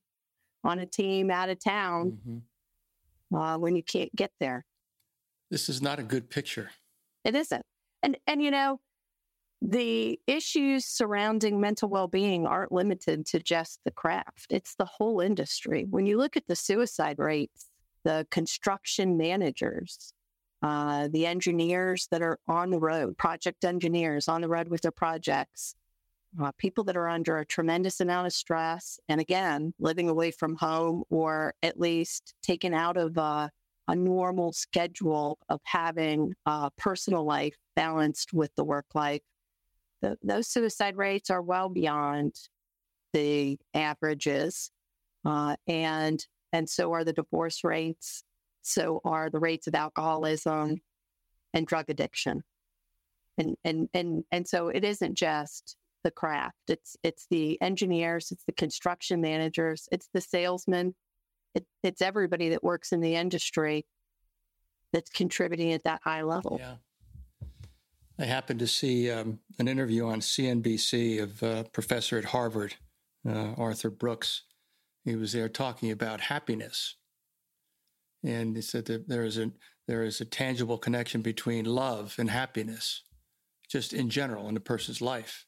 on 0.65 0.79
a 0.79 0.87
team 0.87 1.31
out 1.31 1.51
of 1.51 1.63
town 1.63 2.19
mm-hmm. 2.27 3.37
uh, 3.37 3.59
when 3.59 3.77
you 3.77 3.83
can't 3.83 4.15
get 4.15 4.33
there. 4.41 4.65
This 5.51 5.69
is 5.69 5.83
not 5.83 5.99
a 5.99 6.03
good 6.03 6.31
picture. 6.31 6.71
It 7.25 7.35
isn't. 7.35 7.65
And 8.03 8.17
and 8.27 8.43
you 8.43 8.51
know, 8.51 8.81
the 9.63 10.19
issues 10.27 10.87
surrounding 10.87 11.61
mental 11.61 11.89
well-being 11.89 12.47
aren't 12.47 12.73
limited 12.73 13.27
to 13.27 13.41
just 13.41 13.81
the 13.85 13.91
craft. 13.91 14.47
It's 14.51 14.75
the 14.75 14.87
whole 14.87 15.21
industry. 15.21 15.87
When 15.89 16.07
you 16.07 16.17
look 16.17 16.37
at 16.37 16.47
the 16.47 16.57
suicide 16.57 17.19
rates 17.19 17.67
the 18.03 18.27
construction 18.31 19.17
managers, 19.19 20.15
uh, 20.63 21.09
the 21.13 21.27
engineers 21.27 22.09
that 22.11 22.23
are 22.23 22.39
on 22.49 22.71
the 22.71 22.79
road, 22.79 23.17
project 23.19 23.65
engineers 23.65 24.29
on 24.29 24.41
the 24.41 24.49
road 24.49 24.69
with 24.69 24.81
their 24.81 24.91
projects, 24.91 25.75
uh, 26.41 26.53
people 26.59 26.85
that 26.85 26.97
are 26.97 27.09
under 27.09 27.39
a 27.39 27.47
tremendous 27.47 28.01
amount 28.01 28.27
of 28.27 28.33
stress, 28.33 28.99
and 29.09 29.21
again, 29.21 29.75
living 29.79 30.09
away 30.09 30.31
from 30.31 30.57
home 30.57 31.03
or 31.11 31.55
at 31.63 31.79
least 31.79 32.35
taken 32.43 32.73
out 32.73 32.97
of 32.97 33.17
a 33.17 33.51
normal 33.95 34.53
schedule 34.53 35.37
of 35.49 35.61
having 35.65 36.33
a 36.47 36.71
personal 36.79 37.25
life 37.25 37.57
balanced 37.75 38.33
with 38.33 38.55
the 38.55 38.63
work 38.63 38.87
life. 38.95 39.21
The, 40.03 40.17
those 40.23 40.49
suicide 40.49 40.97
rates 40.97 41.31
are 41.31 41.43
well 41.43 41.69
beyond 41.69 42.35
the 43.13 43.59
averages. 43.75 44.71
Uh, 45.25 45.57
and 45.67 46.25
and 46.53 46.69
so 46.69 46.93
are 46.93 47.05
the 47.05 47.13
divorce 47.13 47.63
rates. 47.63 48.25
So 48.63 49.01
are 49.05 49.31
the 49.31 49.39
rates 49.39 49.67
of 49.67 49.75
alcoholism 49.75 50.81
and 51.55 51.67
drug 51.67 51.87
addiction. 51.89 52.43
And, 53.39 53.57
and, 53.65 53.89
and, 53.95 54.25
and 54.31 54.47
so 54.47 54.69
it 54.69 54.85
isn't 54.85 55.15
just 55.15 55.77
the 56.05 56.11
craft. 56.11 56.57
It's, 56.69 56.97
it's 57.03 57.27
the 57.31 57.61
engineers, 57.63 58.31
it's 58.31 58.45
the 58.45 58.53
construction 58.53 59.21
managers, 59.21 59.89
it's 59.91 60.09
the 60.13 60.21
salesmen, 60.21 60.95
it, 61.55 61.65
it's 61.83 62.03
everybody 62.03 62.51
that 62.51 62.63
works 62.63 62.93
in 62.93 63.01
the 63.01 63.15
industry 63.15 63.87
that's 64.93 65.11
contributing 65.11 65.73
at 65.73 65.85
that 65.85 66.01
high 66.05 66.23
level. 66.23 66.59
Yeah. 66.61 66.75
I 68.21 68.25
happened 68.25 68.61
to 68.61 68.67
see 68.67 69.11
um, 69.11 69.39
an 69.59 69.67
interview 69.67 70.07
on 70.07 70.21
CNBC 70.21 71.23
of 71.23 71.43
a 71.43 71.65
professor 71.73 72.19
at 72.19 72.27
Harvard, 72.27 72.75
uh, 73.27 73.55
Arthur 73.57 73.89
Brooks, 73.89 74.43
he 75.05 75.17
was 75.17 75.33
there 75.33 75.49
talking 75.49 75.91
about 75.91 76.21
happiness. 76.21 76.97
And 78.23 78.55
he 78.57 78.63
said 78.63 78.85
that 78.87 79.09
there 79.09 79.25
is 79.25 79.39
a 79.39 79.51
there 79.89 80.05
is 80.05 80.21
a 80.21 80.25
tangible 80.25 80.79
connection 80.79 81.23
between 81.23 81.65
love 81.65 82.15
and 82.19 82.31
happiness, 82.31 83.03
just 83.69 83.93
in 83.93 84.11
general 84.11 84.49
in 84.49 84.57
a 84.57 84.61
person's 84.61 85.01
life. 85.01 85.47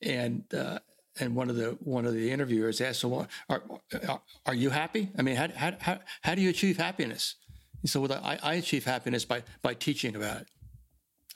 And 0.00 0.44
uh, 0.54 0.78
and 1.18 1.34
one 1.34 1.50
of 1.50 1.56
the 1.56 1.76
one 1.80 2.06
of 2.06 2.14
the 2.14 2.30
interviewers 2.30 2.80
asked, 2.80 3.00
"So, 3.00 3.26
are, 3.48 3.62
are, 4.08 4.22
are 4.46 4.54
you 4.54 4.70
happy? 4.70 5.10
I 5.18 5.22
mean, 5.22 5.34
how, 5.34 5.48
how, 5.54 5.72
how, 5.80 5.98
how 6.22 6.34
do 6.36 6.40
you 6.40 6.50
achieve 6.50 6.76
happiness?" 6.76 7.34
He 7.82 7.88
said, 7.88 8.00
"Well, 8.00 8.12
I, 8.12 8.38
I 8.40 8.54
achieve 8.54 8.84
happiness 8.84 9.24
by 9.24 9.42
by 9.60 9.74
teaching 9.74 10.14
about 10.14 10.42
it. 10.42 10.46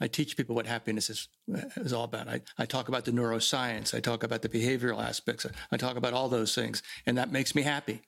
I 0.02 0.08
teach 0.08 0.36
people 0.36 0.56
what 0.56 0.66
happiness 0.66 1.08
is, 1.08 1.28
is 1.76 1.92
all 1.92 2.02
about. 2.02 2.26
I, 2.28 2.40
I 2.58 2.66
talk 2.66 2.88
about 2.88 3.04
the 3.04 3.12
neuroscience. 3.12 3.94
I 3.94 4.00
talk 4.00 4.24
about 4.24 4.42
the 4.42 4.48
behavioral 4.48 5.00
aspects. 5.00 5.46
I 5.70 5.76
talk 5.76 5.96
about 5.96 6.12
all 6.12 6.28
those 6.28 6.56
things. 6.56 6.82
And 7.06 7.16
that 7.18 7.30
makes 7.30 7.54
me 7.54 7.62
happy 7.62 8.02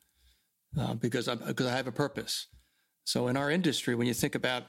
uh, 0.76 0.94
because, 0.94 1.28
I, 1.28 1.36
because 1.36 1.66
I 1.66 1.76
have 1.76 1.86
a 1.86 1.92
purpose. 1.92 2.48
So 3.04 3.28
in 3.28 3.36
our 3.36 3.48
industry, 3.48 3.94
when 3.94 4.08
you 4.08 4.14
think 4.14 4.34
about, 4.34 4.64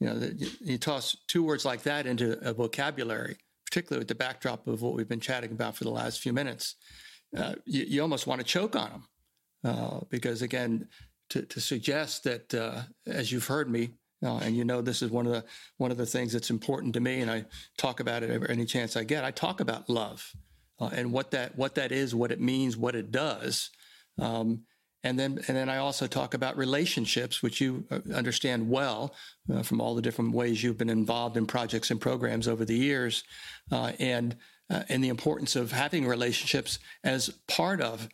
you 0.00 0.06
know, 0.06 0.18
the, 0.18 0.34
you, 0.34 0.48
you 0.60 0.78
toss 0.78 1.16
two 1.28 1.42
words 1.42 1.64
like 1.64 1.82
that 1.84 2.06
into 2.06 2.38
a 2.46 2.52
vocabulary, 2.52 3.38
particularly 3.64 4.00
with 4.00 4.08
the 4.08 4.14
backdrop 4.14 4.66
of 4.66 4.82
what 4.82 4.92
we've 4.92 5.08
been 5.08 5.18
chatting 5.18 5.52
about 5.52 5.76
for 5.76 5.84
the 5.84 5.90
last 5.90 6.20
few 6.20 6.34
minutes, 6.34 6.74
uh, 7.38 7.54
you, 7.64 7.84
you, 7.84 8.02
almost 8.02 8.26
want 8.26 8.38
to 8.42 8.46
choke 8.46 8.76
on 8.76 8.90
them. 8.90 9.04
Uh, 9.64 10.00
because 10.10 10.42
again, 10.42 10.88
to, 11.30 11.40
to 11.40 11.58
suggest 11.58 12.24
that, 12.24 12.52
uh, 12.52 12.82
as 13.06 13.32
you've 13.32 13.46
heard 13.46 13.70
me 13.70 13.94
uh, 14.24 14.38
and 14.38 14.56
you 14.56 14.64
know 14.64 14.80
this 14.80 15.02
is 15.02 15.10
one 15.10 15.26
of 15.26 15.32
the 15.32 15.44
one 15.76 15.90
of 15.90 15.96
the 15.96 16.06
things 16.06 16.32
that's 16.32 16.50
important 16.50 16.94
to 16.94 17.00
me, 17.00 17.20
and 17.20 17.30
I 17.30 17.44
talk 17.76 18.00
about 18.00 18.22
it 18.22 18.30
every 18.30 18.48
any 18.48 18.64
chance 18.64 18.96
I 18.96 19.04
get. 19.04 19.24
I 19.24 19.30
talk 19.30 19.60
about 19.60 19.88
love 19.88 20.32
uh, 20.80 20.90
and 20.92 21.12
what 21.12 21.30
that 21.32 21.56
what 21.56 21.74
that 21.74 21.92
is, 21.92 22.14
what 22.14 22.32
it 22.32 22.40
means, 22.40 22.76
what 22.76 22.94
it 22.94 23.10
does, 23.10 23.70
um, 24.18 24.62
and 25.02 25.18
then 25.18 25.38
and 25.48 25.56
then 25.56 25.68
I 25.68 25.78
also 25.78 26.06
talk 26.06 26.34
about 26.34 26.56
relationships, 26.56 27.42
which 27.42 27.60
you 27.60 27.84
uh, 27.90 28.00
understand 28.14 28.68
well 28.68 29.14
uh, 29.52 29.62
from 29.62 29.80
all 29.80 29.94
the 29.94 30.02
different 30.02 30.32
ways 30.32 30.62
you've 30.62 30.78
been 30.78 30.90
involved 30.90 31.36
in 31.36 31.46
projects 31.46 31.90
and 31.90 32.00
programs 32.00 32.48
over 32.48 32.64
the 32.64 32.76
years, 32.76 33.22
uh, 33.70 33.92
and 33.98 34.36
uh, 34.70 34.82
and 34.88 35.04
the 35.04 35.08
importance 35.08 35.56
of 35.56 35.72
having 35.72 36.06
relationships 36.06 36.78
as 37.04 37.28
part 37.46 37.80
of 37.80 38.08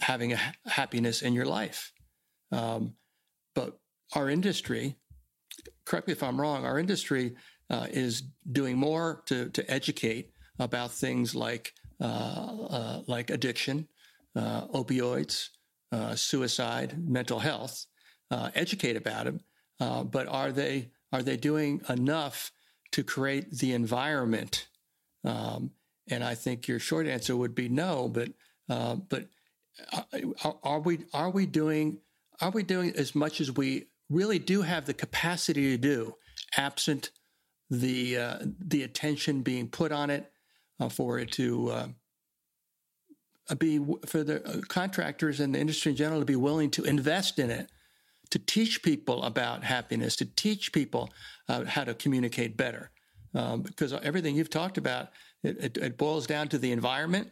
having 0.00 0.32
a 0.32 0.40
happiness 0.66 1.22
in 1.22 1.32
your 1.32 1.46
life. 1.46 1.92
Um, 2.52 2.94
but 3.54 3.78
our 4.14 4.28
industry 4.28 4.96
correct 5.84 6.06
me 6.06 6.12
if 6.12 6.22
I'm 6.22 6.40
wrong, 6.40 6.64
our 6.64 6.78
industry 6.78 7.34
uh, 7.70 7.86
is 7.90 8.22
doing 8.52 8.76
more 8.76 9.22
to, 9.26 9.50
to 9.50 9.70
educate 9.70 10.30
about 10.58 10.92
things 10.92 11.34
like 11.34 11.72
uh, 12.00 12.04
uh, 12.04 13.02
like 13.06 13.30
addiction, 13.30 13.88
uh, 14.34 14.66
opioids, 14.68 15.48
uh, 15.92 16.14
suicide, 16.14 16.96
mental 17.08 17.38
health. 17.38 17.86
Educate 18.54 18.96
about 18.96 19.24
them, 19.24 19.40
but 20.10 20.26
are 20.26 20.50
they 20.52 20.90
are 21.12 21.22
they 21.22 21.36
doing 21.36 21.80
enough 21.88 22.50
to 22.90 23.04
create 23.04 23.50
the 23.52 23.72
environment? 23.72 24.66
Um, 25.24 25.70
and 26.10 26.24
I 26.24 26.34
think 26.34 26.66
your 26.66 26.80
short 26.80 27.06
answer 27.06 27.36
would 27.36 27.54
be 27.54 27.68
no. 27.68 28.08
But 28.08 28.30
but 28.68 29.28
are, 30.44 30.56
are 30.62 30.80
we 30.80 31.04
are 31.14 31.30
we 31.30 31.46
doing 31.46 31.98
are 32.40 32.50
we 32.50 32.62
doing 32.62 32.90
as 32.96 33.14
much 33.14 33.40
as 33.40 33.50
we 33.52 33.86
really 34.08 34.38
do 34.38 34.62
have 34.62 34.86
the 34.86 34.94
capacity 34.94 35.70
to 35.70 35.78
do 35.78 36.14
absent 36.56 37.10
the 37.70 38.16
uh, 38.16 38.38
the 38.58 38.82
attention 38.82 39.42
being 39.42 39.68
put 39.68 39.92
on 39.92 40.10
it, 40.10 40.30
uh, 40.78 40.88
for 40.88 41.18
it 41.18 41.32
to 41.32 41.70
uh, 41.70 41.88
be 43.58 43.80
for 44.06 44.22
the 44.22 44.44
uh, 44.46 44.60
contractors 44.68 45.40
and 45.40 45.54
the 45.54 45.58
industry 45.58 45.90
in 45.90 45.96
general 45.96 46.20
to 46.20 46.26
be 46.26 46.36
willing 46.36 46.70
to 46.70 46.84
invest 46.84 47.38
in 47.38 47.50
it, 47.50 47.70
to 48.30 48.38
teach 48.38 48.82
people 48.82 49.22
about 49.24 49.64
happiness, 49.64 50.16
to 50.16 50.24
teach 50.24 50.72
people 50.72 51.10
uh, 51.48 51.64
how 51.64 51.84
to 51.84 51.94
communicate 51.94 52.56
better. 52.56 52.90
Um, 53.34 53.62
because 53.62 53.92
everything 53.92 54.36
you've 54.36 54.48
talked 54.48 54.78
about, 54.78 55.10
it, 55.42 55.58
it, 55.58 55.76
it 55.76 55.98
boils 55.98 56.26
down 56.26 56.48
to 56.48 56.58
the 56.58 56.72
environment, 56.72 57.30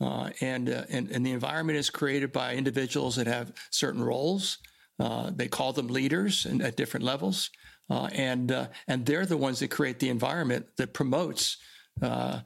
uh, 0.00 0.30
and, 0.40 0.70
uh, 0.70 0.84
and 0.88 1.10
and 1.10 1.26
the 1.26 1.32
environment 1.32 1.78
is 1.78 1.90
created 1.90 2.32
by 2.32 2.54
individuals 2.54 3.16
that 3.16 3.26
have 3.26 3.52
certain 3.70 4.02
roles. 4.02 4.58
Uh, 5.00 5.30
they 5.34 5.48
call 5.48 5.72
them 5.72 5.88
leaders 5.88 6.46
and 6.46 6.62
at 6.62 6.76
different 6.76 7.04
levels, 7.04 7.50
uh, 7.90 8.08
and 8.12 8.68
and 8.86 9.06
they're 9.06 9.26
the 9.26 9.36
ones 9.36 9.58
that 9.60 9.70
create 9.70 9.98
the 9.98 10.08
environment 10.08 10.66
that 10.76 10.92
promotes 10.92 11.56
a 12.00 12.44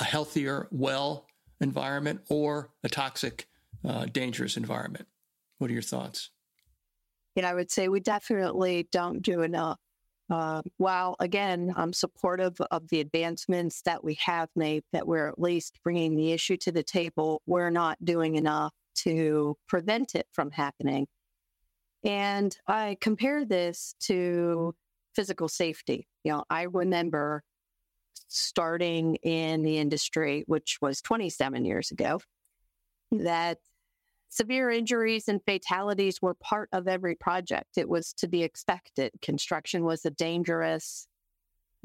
healthier, 0.00 0.68
well 0.70 1.26
environment 1.60 2.20
or 2.28 2.70
a 2.82 2.88
toxic, 2.88 3.48
uh, 3.84 4.06
dangerous 4.06 4.56
environment. 4.56 5.06
What 5.58 5.70
are 5.70 5.74
your 5.74 5.82
thoughts? 5.82 6.30
You 7.34 7.42
know, 7.42 7.48
I 7.48 7.54
would 7.54 7.70
say 7.70 7.88
we 7.88 8.00
definitely 8.00 8.88
don't 8.92 9.22
do 9.22 9.42
enough. 9.42 9.78
Uh, 10.30 10.62
while 10.78 11.16
again, 11.20 11.72
I'm 11.76 11.92
supportive 11.92 12.58
of 12.70 12.88
the 12.88 13.00
advancements 13.00 13.82
that 13.82 14.02
we 14.02 14.14
have 14.24 14.48
made, 14.56 14.82
that 14.92 15.06
we're 15.06 15.28
at 15.28 15.38
least 15.38 15.80
bringing 15.82 16.16
the 16.16 16.32
issue 16.32 16.56
to 16.58 16.72
the 16.72 16.82
table, 16.82 17.42
we're 17.46 17.70
not 17.70 18.02
doing 18.02 18.36
enough 18.36 18.72
to 18.96 19.56
prevent 19.68 20.14
it 20.14 20.26
from 20.32 20.50
happening. 20.50 21.06
And 22.04 22.56
I 22.66 22.98
compare 23.00 23.44
this 23.44 23.94
to 24.00 24.74
physical 25.14 25.48
safety. 25.48 26.06
You 26.22 26.32
know, 26.32 26.44
I 26.50 26.62
remember 26.62 27.42
starting 28.28 29.16
in 29.16 29.62
the 29.62 29.78
industry, 29.78 30.44
which 30.46 30.78
was 30.82 31.00
27 31.00 31.64
years 31.64 31.90
ago, 31.90 32.20
that 33.12 33.58
severe 34.28 34.68
injuries 34.70 35.28
and 35.28 35.40
fatalities 35.46 36.20
were 36.20 36.34
part 36.34 36.68
of 36.72 36.88
every 36.88 37.14
project. 37.14 37.78
It 37.78 37.88
was 37.88 38.12
to 38.14 38.28
be 38.28 38.42
expected. 38.42 39.12
Construction 39.22 39.84
was 39.84 40.04
a 40.04 40.10
dangerous 40.10 41.06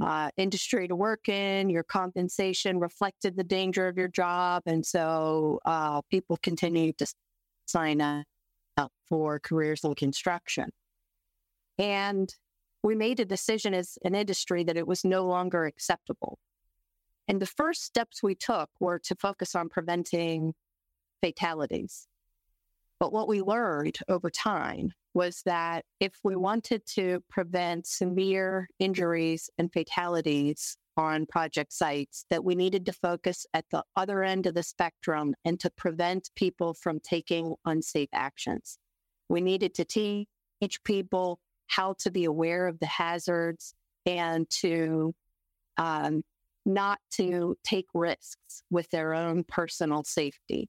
uh, 0.02 0.32
industry 0.38 0.88
to 0.88 0.96
work 0.96 1.30
in. 1.30 1.70
Your 1.70 1.84
compensation 1.84 2.80
reflected 2.80 3.38
the 3.38 3.44
danger 3.44 3.88
of 3.88 3.98
your 3.98 4.08
job. 4.08 4.64
And 4.66 4.86
so 4.86 5.60
uh, 5.66 6.02
people 6.10 6.38
continued 6.42 6.98
to 6.98 7.14
sign 7.68 8.02
up 8.02 8.26
Uh, 8.80 8.88
for 9.10 9.40
careers 9.40 9.84
in 9.84 9.94
construction. 9.94 10.70
And 11.78 12.34
we 12.82 12.96
made 12.96 13.20
a 13.20 13.26
decision 13.26 13.74
as 13.74 13.98
an 14.06 14.16
industry 14.16 14.64
that 14.64 14.78
it 14.78 14.88
was 14.88 15.04
no 15.04 15.26
longer 15.26 15.66
acceptable. 15.66 16.40
And 17.28 17.42
the 17.42 17.46
first 17.46 17.84
steps 17.84 18.24
we 18.24 18.36
took 18.36 18.70
were 18.80 18.98
to 19.00 19.16
focus 19.16 19.54
on 19.54 19.68
preventing 19.68 20.54
fatalities. 21.22 22.08
But 23.02 23.12
what 23.12 23.28
we 23.28 23.42
learned 23.42 23.98
over 24.08 24.30
time 24.30 24.94
was 25.14 25.42
that 25.46 25.84
if 26.00 26.14
we 26.24 26.38
wanted 26.38 26.86
to 26.96 27.22
prevent 27.30 27.86
severe 27.86 28.70
injuries 28.80 29.50
and 29.58 29.74
fatalities 29.74 30.78
on 31.00 31.26
project 31.26 31.72
sites, 31.72 32.26
that 32.30 32.44
we 32.44 32.56
needed 32.56 32.86
to 32.86 32.94
focus 32.94 33.46
at 33.54 33.66
the 33.72 33.84
other 33.96 34.22
end 34.22 34.46
of 34.46 34.54
the 34.54 34.64
spectrum 34.64 35.34
and 35.46 35.58
to 35.62 35.70
prevent 35.70 36.30
people 36.36 36.74
from 36.74 37.00
taking 37.00 37.56
unsafe 37.66 38.10
actions. 38.14 38.78
We 39.30 39.40
needed 39.40 39.74
to 39.76 39.86
teach 39.86 40.28
people 40.84 41.40
how 41.68 41.96
to 42.00 42.12
be 42.12 42.26
aware 42.26 42.68
of 42.68 42.80
the 42.80 42.86
hazards 42.86 43.74
and 44.06 44.50
to 44.50 45.16
um, 45.78 46.24
not 46.66 47.00
to 47.12 47.56
take 47.64 47.88
risks 47.94 48.64
with 48.70 48.90
their 48.90 49.14
own 49.14 49.46
personal 49.46 50.04
safety. 50.04 50.68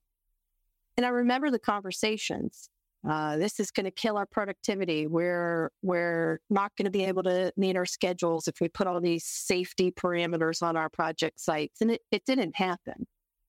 And 0.97 1.05
I 1.05 1.09
remember 1.09 1.51
the 1.51 1.59
conversations. 1.59 2.71
Uh, 3.09 3.39
this 3.39 3.59
is 3.59 3.71
going 3.71 3.85
to 3.85 3.91
kill 3.91 4.19
our 4.19 4.27
productivity. 4.27 5.07
We're 5.07 5.71
we're 5.83 6.41
not 6.51 6.73
going 6.77 6.85
to 6.85 6.91
be 6.91 7.05
able 7.05 7.23
to 7.23 7.53
meet 7.57 7.77
our 7.77 7.87
schedules 7.87 8.47
if 8.47 8.61
we 8.61 8.69
put 8.69 8.87
all 8.87 9.01
these 9.01 9.25
safety 9.25 9.91
parameters 9.91 10.63
on 10.63 10.77
our 10.77 10.91
project 10.91 11.41
sites. 11.41 11.81
And 11.81 11.93
it, 11.93 12.03
it 12.13 12.25
didn't 12.27 12.57
happen. 12.57 13.07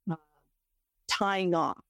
Uh, 0.09 0.15
tying 1.09 1.53
off, 1.53 1.83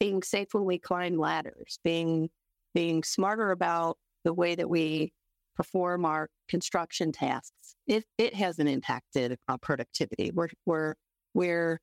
being 0.00 0.22
safe 0.22 0.48
when 0.52 0.64
we 0.64 0.78
climb 0.78 1.16
ladders, 1.16 1.78
being 1.84 2.30
being 2.74 3.02
smarter 3.02 3.52
about 3.52 3.96
the 4.24 4.34
way 4.34 4.54
that 4.54 4.68
we 4.68 5.12
perform 5.56 6.04
our 6.04 6.28
construction 6.48 7.10
tasks, 7.10 7.74
it, 7.86 8.04
it 8.16 8.34
hasn't 8.34 8.68
impacted 8.68 9.36
our 9.48 9.58
productivity. 9.58 10.30
We're, 10.32 10.48
we're, 10.66 10.94
we're, 11.34 11.80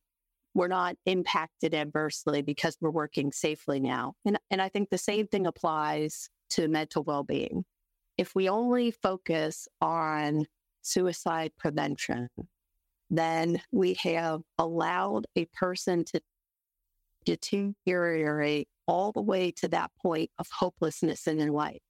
we're 0.56 0.68
not 0.68 0.96
impacted 1.06 1.76
adversely 1.76 2.42
because 2.42 2.76
we're 2.82 2.90
working 2.90 3.32
safely 3.32 3.80
now. 3.80 4.14
And, 4.26 4.40
and 4.50 4.62
I 4.62 4.70
think 4.70 4.90
the 4.90 4.98
same 4.98 5.28
thing 5.28 5.46
applies 5.46 6.30
to 6.52 6.68
mental 6.68 7.04
well 7.04 7.24
being. 7.24 7.64
If 8.18 8.34
we 8.34 8.50
only 8.50 8.92
focus 8.92 9.68
on 9.82 10.46
suicide 10.82 11.52
prevention, 11.60 12.30
then 13.12 13.62
we 13.72 13.94
have 13.96 14.42
allowed 14.58 15.28
a 15.36 15.46
person 15.54 16.06
to 16.06 16.22
deteriorate 17.26 18.68
all 18.88 19.12
the 19.12 19.22
way 19.22 19.52
to 19.52 19.68
that 19.68 19.92
point 20.02 20.32
of 20.40 20.48
hopelessness 20.52 21.28
in 21.28 21.38
their 21.38 21.52
life 21.52 21.82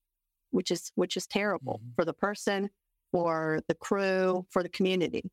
which 0.55 0.71
is 0.71 0.91
which 0.95 1.17
is 1.17 1.27
terrible 1.27 1.81
mm-hmm. 1.83 1.91
for 1.95 2.05
the 2.05 2.13
person, 2.13 2.69
for 3.11 3.59
the 3.67 3.75
crew, 3.75 4.45
for 4.49 4.63
the 4.63 4.69
community. 4.69 5.23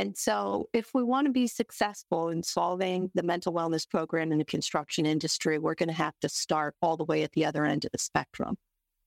And 0.00 0.16
so, 0.16 0.70
if 0.72 0.94
we 0.94 1.02
want 1.02 1.26
to 1.26 1.30
be 1.30 1.46
successful 1.46 2.30
in 2.30 2.42
solving 2.42 3.10
the 3.14 3.22
mental 3.22 3.52
wellness 3.52 3.86
program 3.86 4.32
in 4.32 4.38
the 4.38 4.46
construction 4.46 5.04
industry, 5.04 5.58
we're 5.58 5.74
going 5.74 5.90
to 5.90 5.94
have 5.94 6.18
to 6.22 6.28
start 6.30 6.74
all 6.80 6.96
the 6.96 7.04
way 7.04 7.22
at 7.22 7.32
the 7.32 7.44
other 7.44 7.66
end 7.66 7.84
of 7.84 7.92
the 7.92 7.98
spectrum. 7.98 8.56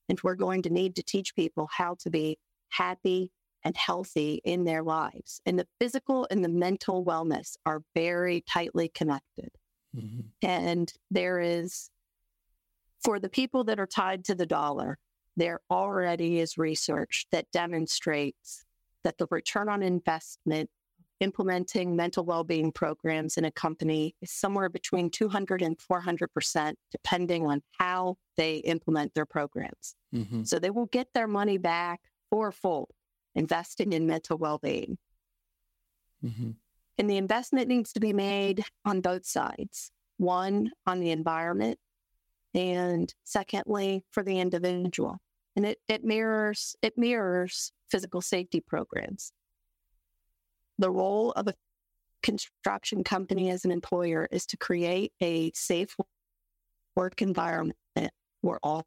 And 0.08 0.20
we're 0.22 0.36
going 0.36 0.62
to 0.62 0.70
need 0.70 0.94
to 0.94 1.02
teach 1.02 1.34
people 1.34 1.68
how 1.72 1.96
to 1.98 2.10
be 2.10 2.38
happy 2.68 3.32
and 3.64 3.76
healthy 3.76 4.40
in 4.44 4.62
their 4.62 4.84
lives. 4.84 5.40
And 5.44 5.58
the 5.58 5.66
physical 5.80 6.28
and 6.30 6.44
the 6.44 6.48
mental 6.48 7.04
wellness 7.04 7.56
are 7.66 7.82
very 7.96 8.44
tightly 8.48 8.88
connected. 8.88 9.50
Mm-hmm. 9.96 10.20
And 10.42 10.92
there 11.10 11.40
is 11.40 11.90
for 13.02 13.18
the 13.18 13.28
people 13.28 13.64
that 13.64 13.80
are 13.80 13.86
tied 13.88 14.24
to 14.26 14.36
the 14.36 14.46
dollar, 14.46 14.98
there 15.36 15.58
already 15.72 16.38
is 16.38 16.56
research 16.56 17.26
that 17.32 17.50
demonstrates 17.50 18.64
that 19.02 19.18
the 19.18 19.26
return 19.30 19.68
on 19.68 19.82
investment 19.82 20.70
implementing 21.20 21.94
mental 21.94 22.24
well-being 22.24 22.72
programs 22.72 23.36
in 23.36 23.44
a 23.44 23.50
company 23.50 24.14
is 24.20 24.32
somewhere 24.32 24.68
between 24.68 25.10
200 25.10 25.62
and 25.62 25.78
400% 25.78 26.74
depending 26.90 27.46
on 27.46 27.62
how 27.78 28.16
they 28.36 28.56
implement 28.56 29.14
their 29.14 29.26
programs 29.26 29.94
mm-hmm. 30.14 30.42
so 30.42 30.58
they 30.58 30.70
will 30.70 30.86
get 30.86 31.08
their 31.14 31.28
money 31.28 31.58
back 31.58 32.00
fourfold 32.30 32.90
investing 33.34 33.92
in 33.92 34.06
mental 34.06 34.36
well-being 34.38 34.98
mm-hmm. 36.24 36.50
and 36.98 37.10
the 37.10 37.16
investment 37.16 37.68
needs 37.68 37.92
to 37.92 38.00
be 38.00 38.12
made 38.12 38.64
on 38.84 39.00
both 39.00 39.24
sides 39.24 39.92
one 40.16 40.70
on 40.86 41.00
the 41.00 41.10
environment 41.10 41.78
and 42.54 43.14
secondly 43.24 44.04
for 44.10 44.22
the 44.22 44.38
individual 44.40 45.18
and 45.56 45.64
it, 45.64 45.78
it 45.88 46.02
mirrors 46.04 46.74
it 46.82 46.98
mirrors 46.98 47.72
physical 47.88 48.20
safety 48.20 48.60
programs 48.60 49.32
the 50.78 50.90
role 50.90 51.32
of 51.32 51.48
a 51.48 51.54
construction 52.22 53.04
company 53.04 53.50
as 53.50 53.64
an 53.64 53.70
employer 53.70 54.28
is 54.30 54.46
to 54.46 54.56
create 54.56 55.12
a 55.22 55.50
safe 55.52 55.96
work 56.96 57.20
environment 57.20 57.76
for 58.42 58.58
all 58.62 58.84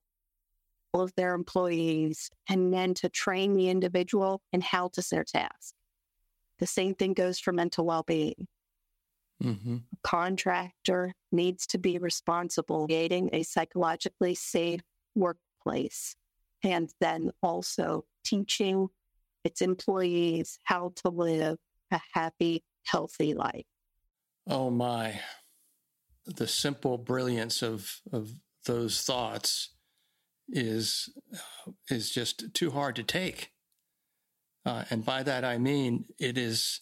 of 0.94 1.14
their 1.16 1.36
employees 1.36 2.32
and 2.50 2.74
then 2.74 2.94
to 2.96 3.10
train 3.10 3.54
the 3.54 3.70
individual 3.70 4.42
in 4.52 4.62
how 4.62 4.88
to 4.88 5.04
their 5.12 5.24
task 5.24 5.74
the 6.60 6.66
same 6.66 6.96
thing 6.96 7.14
goes 7.14 7.38
for 7.40 7.54
mental 7.54 7.86
well-being 7.86 8.48
Mm-hmm. 9.44 9.78
Contractor 10.04 11.14
needs 11.32 11.68
to 11.68 11.78
be 11.78 11.98
responsible 11.98 12.84
for 12.84 12.88
creating 12.88 13.30
a 13.34 13.44
psychologically 13.44 14.34
safe 14.34 14.82
workplace 15.16 16.16
and 16.64 16.90
then 17.00 17.32
also 17.44 18.06
teaching 18.26 18.88
its 19.44 19.62
employees 19.62 20.58
how 20.64 20.92
to 20.96 21.10
live 21.10 21.58
a 21.92 22.00
happy, 22.14 22.64
healthy 22.84 23.34
life. 23.34 23.66
Oh 24.48 24.70
my. 24.70 25.20
The 26.26 26.48
simple 26.48 26.98
brilliance 26.98 27.62
of, 27.62 28.02
of 28.12 28.32
those 28.66 29.02
thoughts 29.02 29.70
is 30.50 31.10
is 31.90 32.10
just 32.10 32.54
too 32.54 32.72
hard 32.72 32.96
to 32.96 33.04
take. 33.04 33.52
Uh, 34.66 34.84
and 34.90 35.06
by 35.06 35.24
that 35.24 35.44
I 35.44 35.58
mean 35.58 36.06
it 36.20 36.38
is 36.38 36.82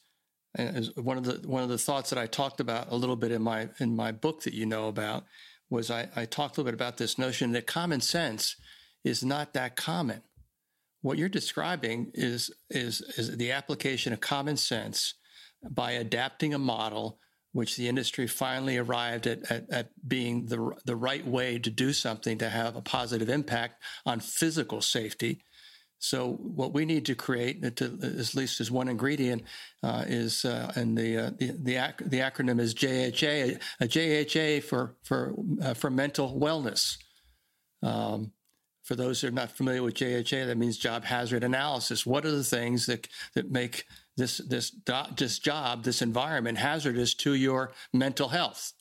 as 0.55 0.95
one 0.95 1.17
of 1.17 1.25
the 1.25 1.47
one 1.47 1.63
of 1.63 1.69
the 1.69 1.77
thoughts 1.77 2.09
that 2.09 2.19
I 2.19 2.27
talked 2.27 2.59
about 2.59 2.91
a 2.91 2.95
little 2.95 3.15
bit 3.15 3.31
in 3.31 3.41
my 3.41 3.69
in 3.79 3.95
my 3.95 4.11
book 4.11 4.43
that 4.43 4.53
you 4.53 4.65
know 4.65 4.87
about 4.87 5.25
was 5.69 5.89
I, 5.89 6.09
I 6.15 6.25
talked 6.25 6.57
a 6.57 6.61
little 6.61 6.71
bit 6.71 6.75
about 6.75 6.97
this 6.97 7.17
notion 7.17 7.51
that 7.51 7.67
common 7.67 8.01
sense 8.01 8.55
is 9.03 9.23
not 9.23 9.53
that 9.53 9.75
common. 9.75 10.21
What 11.05 11.19
you're 11.19 11.29
describing 11.29 12.09
is 12.15 12.51
is 12.71 12.99
is 13.15 13.37
the 13.37 13.51
application 13.51 14.11
of 14.11 14.19
common 14.19 14.57
sense 14.57 15.13
by 15.69 15.91
adapting 15.91 16.55
a 16.55 16.57
model 16.57 17.19
which 17.51 17.77
the 17.77 17.87
industry 17.87 18.25
finally 18.27 18.77
arrived 18.77 19.27
at, 19.27 19.49
at, 19.49 19.69
at, 19.71 19.89
being 20.05 20.45
the, 20.47 20.71
the 20.83 20.95
right 20.95 21.25
way 21.25 21.57
to 21.57 21.69
do 21.69 21.93
something 21.93 22.37
to 22.37 22.49
have 22.49 22.75
a 22.75 22.81
positive 22.81 23.29
impact 23.29 23.81
on 24.05 24.19
physical 24.19 24.81
safety. 24.81 25.41
So 25.99 26.33
what 26.33 26.73
we 26.73 26.85
need 26.85 27.05
to 27.05 27.15
create, 27.15 27.77
to, 27.77 27.85
at 27.85 28.35
least 28.35 28.59
as 28.59 28.69
one 28.69 28.89
ingredient, 28.89 29.43
uh, 29.83 30.03
is 30.07 30.43
uh, 30.43 30.73
and 30.75 30.97
the, 30.97 31.27
uh, 31.27 31.31
the 31.37 31.51
the, 31.61 31.75
ac- 31.75 32.09
the 32.09 32.19
acronym 32.19 32.59
is 32.59 32.73
JHA, 32.73 33.61
a 33.79 33.85
JHA 33.85 34.63
for 34.63 34.95
for 35.03 35.35
uh, 35.61 35.75
for 35.75 35.91
mental 35.91 36.37
wellness. 36.37 36.97
Um, 37.83 38.31
for 38.85 38.95
those 38.95 39.19
who 39.19 39.27
are 39.27 39.31
not 39.31 39.51
familiar 39.51 39.81
with 39.81 39.95
JHA, 39.95 40.45
that 40.45 40.57
means 40.57 40.77
job 40.77 41.03
hazard 41.03 41.43
analysis. 41.43 42.05
What 42.05 42.23
are 42.23 42.31
the 42.31 42.43
things 42.43 42.85
that 42.85 43.07
that 43.33 43.51
make 43.51 43.85
this 44.15 44.37
this 44.37 44.73
this 45.17 45.39
job, 45.39 45.83
this 45.83 46.01
environment 46.01 46.59
hazardous 46.59 47.15
to 47.15 47.33
your 47.33 47.73
mental 47.91 48.29
health? 48.29 48.73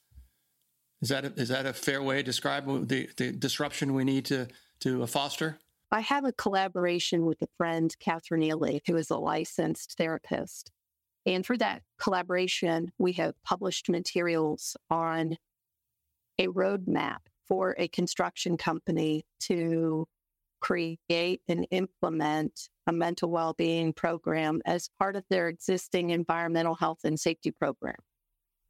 Is 1.01 1.09
that 1.09 1.25
a, 1.25 1.33
is 1.37 1.49
that 1.49 1.67
a 1.67 1.73
fair 1.73 2.03
way 2.03 2.19
to 2.19 2.23
describe 2.23 2.67
the, 2.87 3.09
the 3.17 3.33
disruption 3.33 3.95
we 3.95 4.05
need 4.05 4.27
to 4.27 4.47
to 4.81 5.03
uh, 5.03 5.07
foster? 5.07 5.59
I 5.90 6.01
have 6.01 6.25
a 6.25 6.33
collaboration 6.33 7.25
with 7.25 7.40
a 7.40 7.49
friend, 7.57 7.95
Catherine 7.99 8.43
Ely, 8.43 8.81
who 8.87 8.97
is 8.97 9.11
a 9.11 9.17
licensed 9.17 9.97
therapist. 9.97 10.71
And 11.25 11.47
for 11.47 11.57
that 11.57 11.83
collaboration, 11.99 12.93
we 12.99 13.12
have 13.12 13.35
published 13.43 13.88
materials 13.88 14.77
on 14.90 15.38
a 16.38 16.49
roadmap 16.49 17.21
for 17.46 17.74
a 17.78 17.88
construction 17.88 18.57
company 18.57 19.24
to 19.40 20.07
create 20.61 21.42
and 21.46 21.66
implement 21.70 22.68
a 22.87 22.92
mental 22.92 23.30
well-being 23.30 23.92
program 23.92 24.62
as 24.64 24.88
part 24.98 25.16
of 25.16 25.24
their 25.28 25.48
existing 25.48 26.11
environmental 26.11 26.74
health 26.74 27.00
and 27.04 27.20
safety 27.20 27.50
program. 27.50 27.96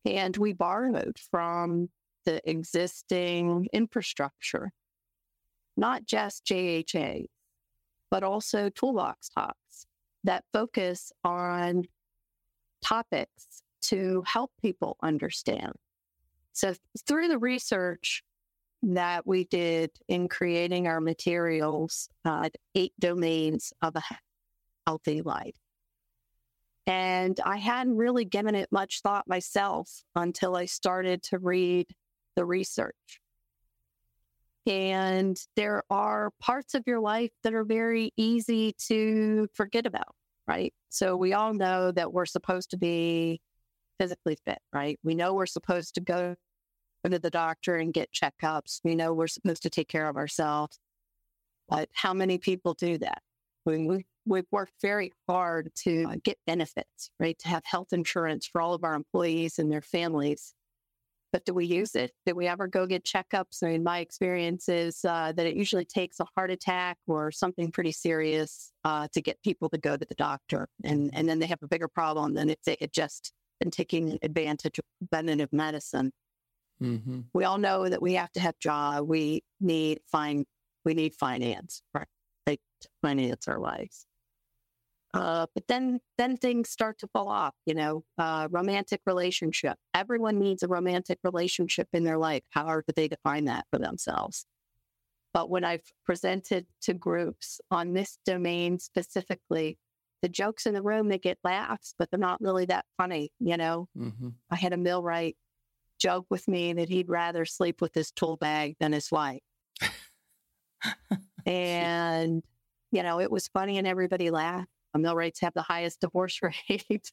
And 0.05 0.37
we 0.37 0.53
borrowed 0.53 1.19
from 1.31 1.89
the 2.25 2.41
existing 2.49 3.69
infrastructure, 3.73 4.73
not 5.77 6.05
just 6.05 6.45
JHA, 6.45 7.27
but 8.11 8.23
also 8.23 8.71
toolbox 8.71 9.29
talks 9.29 9.87
that 10.25 10.45
focus 10.53 11.13
on 11.23 11.85
topics 12.83 13.63
to 13.83 14.23
help 14.27 14.51
people 14.61 14.97
understand. 15.03 15.73
So 16.53 16.75
through 17.07 17.29
the 17.29 17.39
research, 17.39 18.23
that 18.93 19.27
we 19.27 19.45
did 19.45 19.91
in 20.09 20.29
creating 20.29 20.87
our 20.87 21.01
materials, 21.01 22.09
uh, 22.25 22.49
eight 22.75 22.93
domains 23.01 23.73
of 23.83 23.97
a 23.97 24.03
healthy 24.87 25.23
life. 25.23 25.57
And 26.87 27.41
I 27.45 27.57
hadn't 27.57 27.97
really 27.97 28.27
given 28.27 28.55
it 28.55 28.71
much 28.71 29.01
thought 29.01 29.27
myself 29.27 29.91
until 30.15 30.55
I 30.55 30.67
started 30.67 31.23
to 31.25 31.39
read 31.39 31.87
the 32.37 32.45
research. 32.45 33.21
And 34.67 35.39
there 35.57 35.83
are 35.91 36.31
parts 36.41 36.75
of 36.75 36.85
your 36.87 37.01
life 37.01 37.31
that 37.43 37.55
are 37.55 37.65
very 37.65 38.13
easy 38.17 38.75
to 38.89 39.49
forget 39.55 39.87
about, 39.87 40.15
right? 40.47 40.73
So 40.91 41.17
we 41.17 41.33
all 41.33 41.55
know 41.55 41.91
that 41.93 42.13
we're 42.13 42.27
supposed 42.27 42.71
to 42.71 42.79
be 42.79 43.41
physically 43.99 44.37
fit, 44.45 44.59
right? 44.73 44.99
We 45.03 45.15
know 45.15 45.35
we're 45.35 45.47
supposed 45.47 45.95
to 45.95 46.01
go 46.01 46.35
go 47.05 47.11
to 47.11 47.19
the 47.19 47.31
doctor 47.31 47.77
and 47.77 47.93
get 47.93 48.11
checkups. 48.13 48.81
We 48.83 48.95
know 48.95 49.13
we're 49.13 49.27
supposed 49.27 49.63
to 49.63 49.71
take 49.71 49.89
care 49.89 50.09
of 50.09 50.17
ourselves. 50.17 50.79
But 51.69 51.89
how 51.93 52.15
many 52.15 52.39
people 52.39 52.75
do 52.75 52.99
that? 52.99 53.23
We, 53.65 53.87
we, 53.87 54.07
we've 54.27 54.47
worked 54.51 54.75
very 54.83 55.13
hard 55.29 55.71
to 55.85 56.05
uh, 56.05 56.17
get 56.23 56.39
benefits, 56.47 57.11
right? 57.19 57.39
To 57.39 57.49
have 57.49 57.63
health 57.65 57.93
insurance 57.93 58.47
for 58.47 58.61
all 58.61 58.75
of 58.75 58.85
our 58.85 58.95
employees 58.95 59.59
and 59.59 59.71
their 59.71 59.83
families. 59.83 60.55
But 61.33 61.45
do 61.45 61.53
we 61.53 61.65
use 61.67 61.97
it? 61.97 62.13
Do 62.27 62.35
we 62.35 62.47
ever 62.47 62.69
go 62.69 62.87
get 62.87 63.05
checkups? 63.05 63.63
I 63.65 63.71
mean, 63.71 63.83
my 63.83 63.99
experience 63.99 64.69
is 64.69 65.05
uh, 65.05 65.33
that 65.33 65.47
it 65.47 65.57
usually 65.57 65.85
takes 65.85 66.21
a 66.21 66.27
heart 66.37 66.51
attack 66.51 66.97
or 67.09 67.33
something 67.33 67.73
pretty 67.73 67.91
serious 67.91 68.71
uh, 68.85 69.09
to 69.13 69.21
get 69.21 69.43
people 69.43 69.69
to 69.71 69.79
go 69.79 69.97
to 69.97 70.07
the 70.07 70.15
doctor. 70.15 70.69
And, 70.85 71.11
and 71.13 71.29
then 71.29 71.41
they 71.41 71.47
have 71.47 71.63
a 71.63 71.67
bigger 71.67 71.89
problem 71.89 72.35
than 72.35 72.51
if 72.51 72.63
they 72.65 72.77
had 72.81 72.93
just 72.93 73.33
been 73.59 73.73
taking 73.73 74.19
advantage 74.23 74.79
of 74.79 74.85
preventative 75.01 75.53
medicine. 75.53 76.13
Mm-hmm. 76.83 77.21
We 77.33 77.45
all 77.45 77.59
know 77.59 77.89
that 77.89 78.03
we 78.03 78.15
have 78.15 78.33
to 78.33 78.41
have 78.41 78.59
job. 78.59 79.09
We 79.09 79.43
need 79.61 80.01
fine. 80.11 80.45
We 80.85 80.95
need 80.95 81.15
finance, 81.15 81.83
right? 81.93 82.07
Like 82.47 82.61
to 82.83 82.89
finance 83.03 83.49
our 83.49 83.59
lives. 83.59 84.07
Uh, 85.15 85.47
but 85.55 85.69
then, 85.69 86.01
then 86.19 86.37
things 86.37 86.69
start 86.69 86.99
to 86.99 87.07
fall 87.07 87.29
off. 87.29 87.55
You 87.67 87.75
know, 87.75 88.05
uh, 88.19 88.49
romantic 88.51 89.01
relationship. 89.07 89.79
Everyone 89.95 90.39
needs 90.41 90.63
a 90.63 90.69
romantic 90.69 91.21
relationship 91.23 91.89
in 91.93 92.03
their 92.05 92.19
life. 92.19 92.43
How 92.51 92.67
do 92.67 92.93
they 92.95 93.09
define 93.09 93.45
that 93.45 93.67
for 93.71 93.79
themselves? 93.79 94.45
But 95.33 95.51
when 95.51 95.65
I've 95.65 95.93
presented 96.05 96.67
to 96.83 96.95
groups 96.95 97.61
on 97.71 97.93
this 97.93 98.19
domain 98.25 98.79
specifically, 98.79 99.79
the 100.23 100.29
jokes 100.29 100.65
in 100.65 100.75
the 100.75 100.83
room 100.83 101.09
they 101.09 101.19
get 101.19 101.39
laughs, 101.45 101.95
but 101.99 102.11
they're 102.11 102.19
not 102.19 102.41
really 102.41 102.65
that 102.67 102.87
funny. 102.97 103.31
You 103.41 103.57
know, 103.57 103.89
mm-hmm. 103.99 104.29
I 104.51 104.57
had 104.57 104.73
a 104.73 104.77
millwright 104.77 105.37
joke 105.99 106.27
with 106.31 106.47
me 106.49 106.73
that 106.75 106.89
he'd 106.89 107.09
rather 107.09 107.45
sleep 107.45 107.81
with 107.81 107.95
his 107.95 108.11
tool 108.11 108.37
bag 108.37 108.77
than 108.81 108.93
his 108.93 109.11
wife. 109.11 109.41
and, 111.47 112.43
you 112.93 113.03
know, 113.03 113.21
it 113.21 113.31
was 113.31 113.49
funny 113.49 113.79
and 113.79 113.87
everybody 113.87 114.31
laughed. 114.31 114.69
Millwrights 114.97 115.41
have 115.41 115.55
the 115.55 115.63
highest 115.63 116.01
divorce 116.01 116.41
rate 116.71 117.11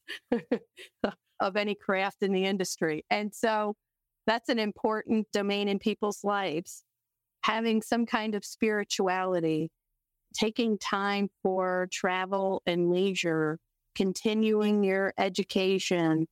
of 1.39 1.55
any 1.55 1.75
craft 1.75 2.17
in 2.21 2.31
the 2.31 2.45
industry. 2.45 3.03
And 3.09 3.33
so 3.33 3.75
that's 4.27 4.49
an 4.49 4.59
important 4.59 5.27
domain 5.33 5.67
in 5.67 5.79
people's 5.79 6.23
lives. 6.23 6.83
Having 7.43 7.81
some 7.81 8.05
kind 8.05 8.35
of 8.35 8.45
spirituality, 8.45 9.71
taking 10.33 10.77
time 10.77 11.29
for 11.41 11.87
travel 11.91 12.61
and 12.67 12.91
leisure, 12.91 13.57
continuing 13.95 14.83
your 14.83 15.13
education, 15.17 16.27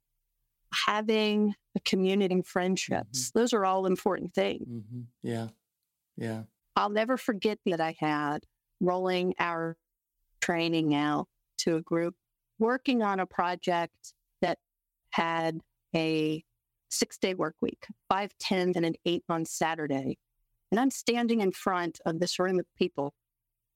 having 0.74 1.54
a 1.76 1.80
community 1.82 2.34
and 2.34 2.46
friendships. 2.46 3.30
Mm-hmm. 3.30 3.40
Those 3.40 3.54
are 3.54 3.66
all 3.66 3.86
important 3.86 4.34
things. 4.34 4.68
Mm-hmm. 4.68 5.02
Yeah. 5.24 5.48
Yeah. 6.18 6.44
I'll 6.76 6.90
never 6.90 7.18
forget 7.18 7.60
that 7.66 7.82
I 7.82 7.96
had 8.00 8.46
rolling 8.80 9.34
our 9.40 9.76
training 10.42 10.96
out 10.96 11.28
to 11.60 11.76
a 11.76 11.82
group 11.82 12.16
working 12.60 13.02
on 13.02 13.20
a 13.20 13.26
project 13.26 14.14
that 14.42 14.58
had 15.12 15.60
a 15.96 16.44
six 16.90 17.18
day 17.18 17.34
work 17.34 17.56
week, 17.62 17.86
five 18.08 18.32
tens 18.40 18.76
and 18.76 18.86
an 18.86 18.96
eight 19.06 19.24
on 19.30 19.46
Saturday. 19.46 20.18
And 20.72 20.80
I'm 20.80 20.92
standing 20.92 21.42
in 21.42 21.52
front 21.52 22.00
of 22.06 22.20
this 22.20 22.38
room 22.38 22.60
of 22.60 22.66
people 22.78 23.14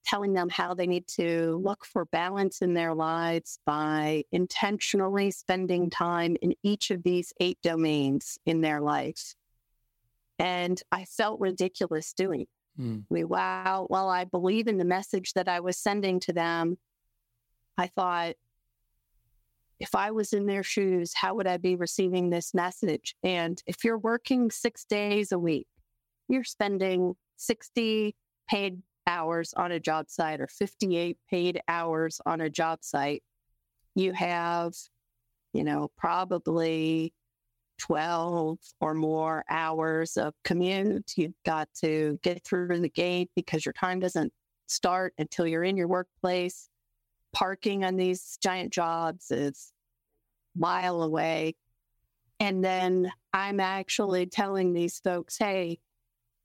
telling 0.06 0.34
them 0.34 0.50
how 0.50 0.74
they 0.74 0.88
need 0.88 1.08
to 1.08 1.62
look 1.64 1.86
for 1.86 2.06
balance 2.06 2.62
in 2.62 2.74
their 2.74 2.94
lives 2.94 3.60
by 3.66 4.24
intentionally 4.32 5.32
spending 5.32 5.90
time 5.90 6.36
in 6.42 6.54
each 6.64 6.92
of 6.92 7.04
these 7.04 7.34
eight 7.40 7.58
domains 7.64 8.38
in 8.46 8.62
their 8.62 8.82
lives. 8.82 9.36
And 10.40 10.82
I 10.92 11.06
felt 11.06 11.40
ridiculous 11.40 12.14
doing 12.14 12.42
it. 12.42 12.50
Mm. 12.80 13.04
We, 13.10 13.24
wow, 13.24 13.86
while 13.88 14.10
I 14.10 14.26
believe 14.26 14.68
in 14.68 14.78
the 14.78 14.86
message 14.86 15.34
that 15.34 15.48
I 15.48 15.60
was 15.60 15.78
sending 15.78 16.20
to 16.22 16.34
them, 16.34 16.78
I 17.78 17.88
thought, 17.88 18.36
if 19.80 19.96
I 19.96 20.12
was 20.12 20.34
in 20.34 20.46
their 20.46 20.64
shoes, 20.64 21.14
how 21.14 21.36
would 21.36 21.48
I 21.48 21.58
be 21.58 21.76
receiving 21.76 22.30
this 22.30 22.54
message? 22.54 23.16
And 23.24 23.62
if 23.68 23.84
you're 23.84 23.98
working 23.98 24.50
six 24.50 24.86
days 24.86 25.32
a 25.32 25.40
week, 25.40 25.68
you're 26.28 26.44
spending 26.44 27.16
60 27.38 28.16
paid 28.50 28.82
hours 29.08 29.54
on 29.56 29.72
a 29.72 29.80
job 29.80 30.10
site 30.10 30.42
or 30.42 30.48
58 30.48 31.18
paid 31.30 31.62
hours 31.68 32.22
on 32.26 32.42
a 32.42 32.50
job 32.50 32.80
site, 32.82 33.24
you 33.96 34.14
have, 34.14 34.74
you 35.54 35.64
know, 35.64 35.92
probably 35.98 37.14
12 37.80 38.58
or 38.80 38.94
more 38.94 39.44
hours 39.50 40.18
of 40.18 40.34
commute. 40.44 41.14
You've 41.16 41.34
got 41.46 41.68
to 41.82 42.20
get 42.24 42.44
through 42.46 42.80
the 42.80 42.90
gate 42.90 43.30
because 43.36 43.66
your 43.66 43.74
time 43.74 44.00
doesn't 44.00 44.32
start 44.68 45.14
until 45.18 45.48
you're 45.48 45.64
in 45.64 45.78
your 45.78 45.88
workplace. 45.88 46.70
Parking 47.34 47.84
on 47.84 47.96
these 47.96 48.38
giant 48.42 48.72
jobs 48.72 49.32
is 49.32 49.74
mile 50.56 51.02
away. 51.02 51.56
And 52.40 52.64
then 52.64 53.12
I'm 53.34 53.60
actually 53.60 54.26
telling 54.28 54.74
these 54.74 55.00
folks, 55.00 55.38
hey, 55.38 55.80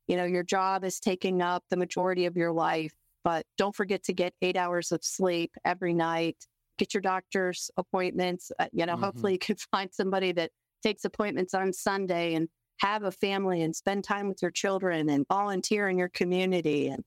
you 0.08 0.16
know, 0.16 0.24
your 0.24 0.42
job 0.42 0.84
is 0.84 0.98
taking 0.98 1.42
up 1.42 1.62
the 1.70 1.76
majority 1.76 2.26
of 2.26 2.36
your 2.36 2.52
life, 2.52 2.92
but 3.24 3.44
don't 3.56 3.76
forget 3.76 4.02
to 4.04 4.12
get 4.12 4.34
eight 4.42 4.56
hours 4.56 4.90
of 4.90 5.04
sleep 5.04 5.52
every 5.64 5.94
night. 5.94 6.36
Get 6.78 6.94
your 6.94 7.00
doctor's 7.00 7.70
appointments. 7.76 8.50
Uh, 8.58 8.66
you 8.72 8.86
know, 8.86 8.94
mm-hmm. 8.94 9.04
hopefully 9.04 9.32
you 9.34 9.38
can 9.38 9.56
find 9.70 9.90
somebody 9.92 10.32
that 10.32 10.50
takes 10.82 11.04
appointments 11.04 11.54
on 11.54 11.72
Sunday 11.72 12.34
and 12.34 12.48
have 12.80 13.04
a 13.04 13.10
family 13.10 13.62
and 13.62 13.74
spend 13.74 14.04
time 14.04 14.28
with 14.28 14.40
your 14.40 14.50
children 14.50 15.08
and 15.10 15.26
volunteer 15.28 15.88
in 15.88 15.98
your 15.98 16.08
community 16.08 16.88
and 16.88 17.04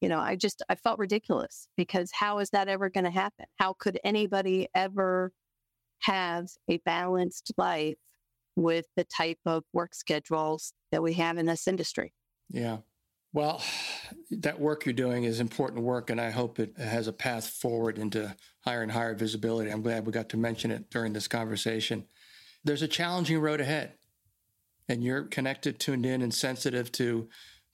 you 0.00 0.08
know, 0.08 0.20
I 0.20 0.36
just, 0.36 0.62
I 0.68 0.74
felt 0.74 0.98
ridiculous 0.98 1.68
because 1.76 2.10
how 2.12 2.38
is 2.38 2.50
that 2.50 2.68
ever 2.68 2.90
going 2.90 3.04
to 3.04 3.10
happen? 3.10 3.46
How 3.58 3.74
could 3.78 3.98
anybody 4.04 4.68
ever 4.74 5.32
have 6.00 6.48
a 6.68 6.76
balanced 6.84 7.52
life 7.56 7.96
with 8.56 8.86
the 8.96 9.04
type 9.04 9.38
of 9.46 9.64
work 9.72 9.94
schedules 9.94 10.72
that 10.92 11.02
we 11.02 11.14
have 11.14 11.38
in 11.38 11.46
this 11.46 11.66
industry? 11.66 12.12
Yeah. 12.48 12.78
Well, 13.32 13.62
that 14.30 14.60
work 14.60 14.86
you're 14.86 14.94
doing 14.94 15.24
is 15.24 15.40
important 15.40 15.82
work, 15.82 16.08
and 16.08 16.20
I 16.20 16.30
hope 16.30 16.58
it 16.58 16.78
has 16.78 17.06
a 17.06 17.12
path 17.12 17.46
forward 17.46 17.98
into 17.98 18.34
higher 18.64 18.82
and 18.82 18.92
higher 18.92 19.14
visibility. 19.14 19.70
I'm 19.70 19.82
glad 19.82 20.06
we 20.06 20.12
got 20.12 20.30
to 20.30 20.36
mention 20.38 20.70
it 20.70 20.90
during 20.90 21.12
this 21.12 21.28
conversation. 21.28 22.06
There's 22.64 22.82
a 22.82 22.88
challenging 22.88 23.38
road 23.40 23.60
ahead, 23.60 23.92
and 24.88 25.04
you're 25.04 25.24
connected, 25.24 25.78
tuned 25.78 26.06
in, 26.06 26.22
and 26.22 26.32
sensitive 26.32 26.90
to 26.92 27.28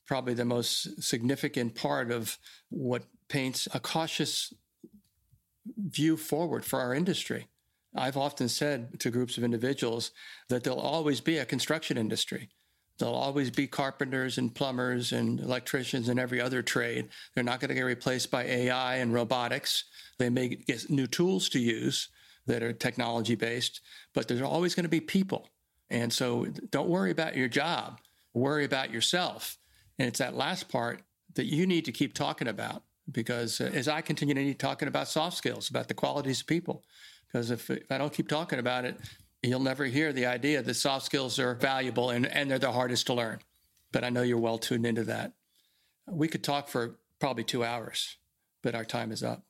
probably 0.07 0.35
the 0.35 0.45
most 0.45 1.03
significant 1.03 1.75
part 1.75 2.11
of 2.11 2.39
what 2.69 3.05
paints 3.29 3.69
a 3.73 3.79
cautious 3.79 4.53
view 5.77 6.17
forward 6.17 6.65
for 6.65 6.81
our 6.81 6.93
industry. 6.93 7.47
I've 7.95 8.17
often 8.17 8.49
said 8.49 8.99
to 9.01 9.11
groups 9.11 9.39
of 9.39 9.45
individuals 9.45 10.11
that 10.49 10.65
there'll 10.65 10.81
always 10.81 11.21
be 11.21 11.39
a 11.39 11.45
construction 11.45 11.97
industry. 11.97 12.49
There'll 13.03 13.17
always 13.17 13.51
be 13.51 13.67
carpenters 13.67 14.39
and 14.39 14.55
plumbers 14.55 15.11
and 15.11 15.41
electricians 15.41 16.09
and 16.09 16.21
every 16.21 16.41
other 16.41 16.63
trade. 16.63 17.09
They're 17.35 17.43
not 17.43 17.59
going 17.59 17.71
to 17.71 17.75
get 17.75 17.83
replaced 17.83 18.31
by 18.31 18.45
AI 18.45 18.99
and 18.99 19.13
robotics. 19.13 19.87
They 20.19 20.31
may 20.31 20.47
get 20.47 20.89
new 20.89 21.09
tools 21.09 21.49
to 21.49 21.59
use 21.59 22.11
that 22.47 22.63
are 22.63 22.73
technology 22.73 23.35
based, 23.35 23.81
but 24.15 24.29
there's 24.29 24.41
always 24.41 24.77
going 24.77 24.85
to 24.85 24.89
be 24.89 25.01
people. 25.01 25.49
And 25.91 26.13
so 26.13 26.47
don't 26.71 26.89
worry 26.89 27.11
about 27.11 27.37
your 27.37 27.49
job, 27.49 27.99
worry 28.35 28.65
about 28.65 28.93
yourself. 28.93 29.59
And 29.99 30.07
it's 30.07 30.21
that 30.21 30.37
last 30.37 30.69
part 30.69 31.03
that 31.35 31.47
you 31.47 31.67
need 31.67 31.85
to 31.87 31.93
keep 31.93 32.15
talking 32.15 32.47
about 32.47 32.85
because 33.11 33.61
uh, 33.61 33.69
as 33.75 33.89
I 33.89 34.01
continue 34.01 34.35
to 34.37 34.45
need 34.45 34.61
talking 34.61 34.87
about 34.87 35.09
soft 35.09 35.37
skills, 35.37 35.71
about 35.71 35.89
the 35.89 35.95
qualities 35.95 36.43
of 36.43 36.47
people, 36.47 36.85
because 37.27 37.51
if, 37.51 37.69
if 37.69 37.91
I 37.91 37.99
don't 37.99 38.13
keep 38.13 38.29
talking 38.29 38.61
about 38.61 38.85
it, 38.85 38.97
you'll 39.51 39.61
never 39.61 39.85
hear 39.85 40.13
the 40.13 40.27
idea 40.27 40.63
that 40.63 40.75
soft 40.75 41.07
skills 41.07 41.39
are 41.39 41.55
valuable 41.55 42.11
and, 42.11 42.27
and 42.27 42.51
they're 42.51 42.59
the 42.59 42.73
hardest 42.73 43.07
to 43.07 43.15
learn. 43.15 43.41
But 43.91 44.05
I 44.05 44.11
know 44.11 44.23
you're 44.23 44.39
well 44.39 44.59
tuned 44.59 44.87
into 44.87 45.05
that. 45.05 45.33
We 46.09 46.29
could 46.29 46.45
talk 46.45 46.69
for 46.69 46.97
probably 47.19 47.45
two 47.45 47.65
hours, 47.65 48.17
but 48.63 48.75
our 48.75 48.85
time 48.85 49.13
is 49.13 49.23
up. 49.23 49.43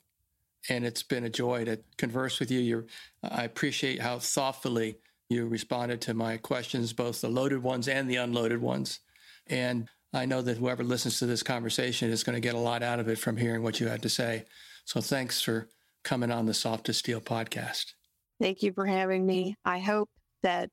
And 0.69 0.85
it's 0.85 1.03
been 1.03 1.23
a 1.23 1.29
joy 1.29 1.65
to 1.65 1.79
converse 1.97 2.39
with 2.39 2.49
you. 2.49 2.59
You're, 2.59 2.85
I 3.21 3.43
appreciate 3.43 4.01
how 4.01 4.19
thoughtfully 4.19 4.97
you 5.29 5.47
responded 5.47 6.01
to 6.01 6.13
my 6.13 6.37
questions, 6.37 6.93
both 6.93 7.21
the 7.21 7.29
loaded 7.29 7.61
ones 7.63 7.87
and 7.87 8.09
the 8.09 8.15
unloaded 8.15 8.61
ones. 8.61 8.99
And 9.47 9.89
I 10.13 10.25
know 10.25 10.41
that 10.41 10.57
whoever 10.57 10.83
listens 10.83 11.19
to 11.19 11.25
this 11.25 11.43
conversation 11.43 12.09
is 12.11 12.23
going 12.23 12.35
to 12.35 12.39
get 12.39 12.55
a 12.55 12.59
lot 12.59 12.83
out 12.83 12.99
of 12.99 13.09
it 13.09 13.17
from 13.17 13.37
hearing 13.37 13.63
what 13.63 13.79
you 13.79 13.87
had 13.87 14.01
to 14.03 14.09
say. 14.09 14.45
So 14.85 15.01
thanks 15.01 15.41
for 15.41 15.67
coming 16.03 16.31
on 16.31 16.45
the 16.45 16.53
Soft 16.53 16.87
as 16.89 16.97
Steel 16.97 17.19
podcast. 17.19 17.93
Thank 18.39 18.63
you 18.63 18.73
for 18.73 18.85
having 18.85 19.25
me. 19.25 19.55
I 19.65 19.79
hope 19.79 20.09
that 20.41 20.69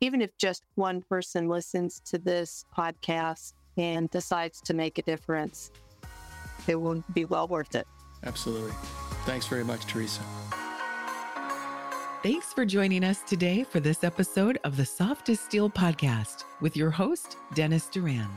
even 0.00 0.20
if 0.20 0.36
just 0.36 0.62
one 0.74 1.02
person 1.02 1.48
listens 1.48 2.00
to 2.06 2.18
this 2.18 2.64
podcast 2.76 3.54
and 3.76 4.10
decides 4.10 4.60
to 4.62 4.74
make 4.74 4.98
a 4.98 5.02
difference, 5.02 5.70
it 6.66 6.76
will 6.76 7.02
be 7.14 7.24
well 7.24 7.48
worth 7.48 7.74
it. 7.74 7.86
Absolutely. 8.24 8.72
Thanks 9.24 9.46
very 9.46 9.64
much, 9.64 9.86
Teresa. 9.86 10.20
Thanks 12.22 12.52
for 12.52 12.64
joining 12.64 13.04
us 13.04 13.22
today 13.22 13.62
for 13.62 13.78
this 13.78 14.02
episode 14.02 14.58
of 14.64 14.76
the 14.76 14.84
Soft 14.84 15.28
as 15.28 15.38
Steel 15.38 15.70
podcast 15.70 16.44
with 16.60 16.76
your 16.76 16.90
host, 16.90 17.36
Dennis 17.54 17.88
Duran. 17.88 18.28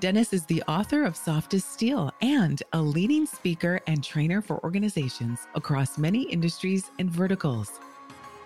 Dennis 0.00 0.32
is 0.32 0.46
the 0.46 0.62
author 0.66 1.04
of 1.04 1.14
Soft 1.14 1.54
as 1.54 1.64
Steel 1.64 2.10
and 2.22 2.62
a 2.72 2.80
leading 2.80 3.26
speaker 3.26 3.80
and 3.86 4.02
trainer 4.02 4.42
for 4.42 4.62
organizations 4.64 5.46
across 5.54 5.98
many 5.98 6.22
industries 6.22 6.90
and 6.98 7.10
verticals. 7.10 7.78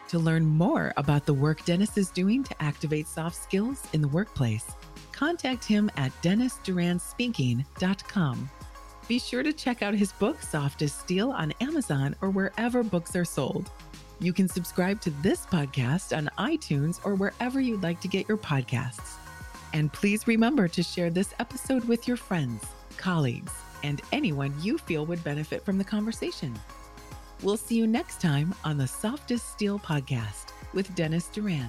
To 0.09 0.18
learn 0.18 0.44
more 0.44 0.92
about 0.96 1.26
the 1.26 1.34
work 1.34 1.64
Dennis 1.64 1.96
is 1.96 2.11
doing 2.11 2.42
to 2.44 2.62
activate 2.62 3.09
soft 3.09 3.36
skills 3.36 3.82
in 3.92 4.02
the 4.02 4.09
workplace, 4.09 4.66
contact 5.12 5.64
him 5.64 5.90
at 5.96 6.12
dennisduranspeaking.com. 6.22 8.50
Be 9.07 9.18
sure 9.18 9.42
to 9.42 9.52
check 9.52 9.82
out 9.82 9.94
his 9.94 10.12
book, 10.12 10.40
Soft 10.40 10.80
as 10.82 10.92
Steel, 10.92 11.30
on 11.30 11.52
Amazon 11.61 12.16
or 12.20 12.30
wherever 12.30 12.82
books 12.82 13.14
are 13.16 13.24
sold. 13.24 13.70
You 14.20 14.32
can 14.32 14.48
subscribe 14.48 15.00
to 15.02 15.11
this 15.22 15.46
podcast 15.46 16.16
on 16.16 16.30
iTunes 16.38 17.00
or 17.05 17.14
wherever 17.14 17.61
you'd 17.61 17.82
like 17.82 18.00
to 18.00 18.09
get 18.09 18.28
your 18.28 18.38
podcasts. 18.38 19.16
And 19.72 19.92
please 19.92 20.26
remember 20.26 20.68
to 20.68 20.82
share 20.82 21.11
this 21.11 21.34
episode 21.38 21.84
with 21.84 22.09
your 22.09 22.16
friends, 22.16 22.64
colleagues, 22.96 23.52
and 23.82 24.00
anyone 24.12 24.55
you 24.62 24.78
feel 24.78 25.05
would 25.07 25.22
benefit 25.24 25.64
from 25.64 25.76
the 25.76 25.84
conversation. 25.84 26.55
We'll 27.43 27.57
see 27.57 27.76
you 27.76 27.87
next 27.87 28.20
time 28.20 28.55
on 28.64 28.78
the 28.78 28.87
Soft 28.87 29.30
as 29.30 29.43
Steel 29.43 29.78
podcast 29.78 30.53
with 30.72 30.95
Dennis 30.95 31.28
Duran. 31.28 31.68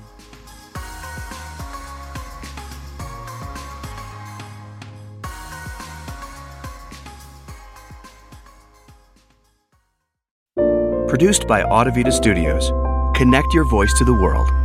Produced 11.08 11.48
by 11.48 11.64
Audavita 11.64 12.12
Studios. 12.12 12.72
Connect 13.16 13.54
your 13.54 13.64
voice 13.70 13.94
to 13.98 14.04
the 14.04 14.14
world. 14.14 14.65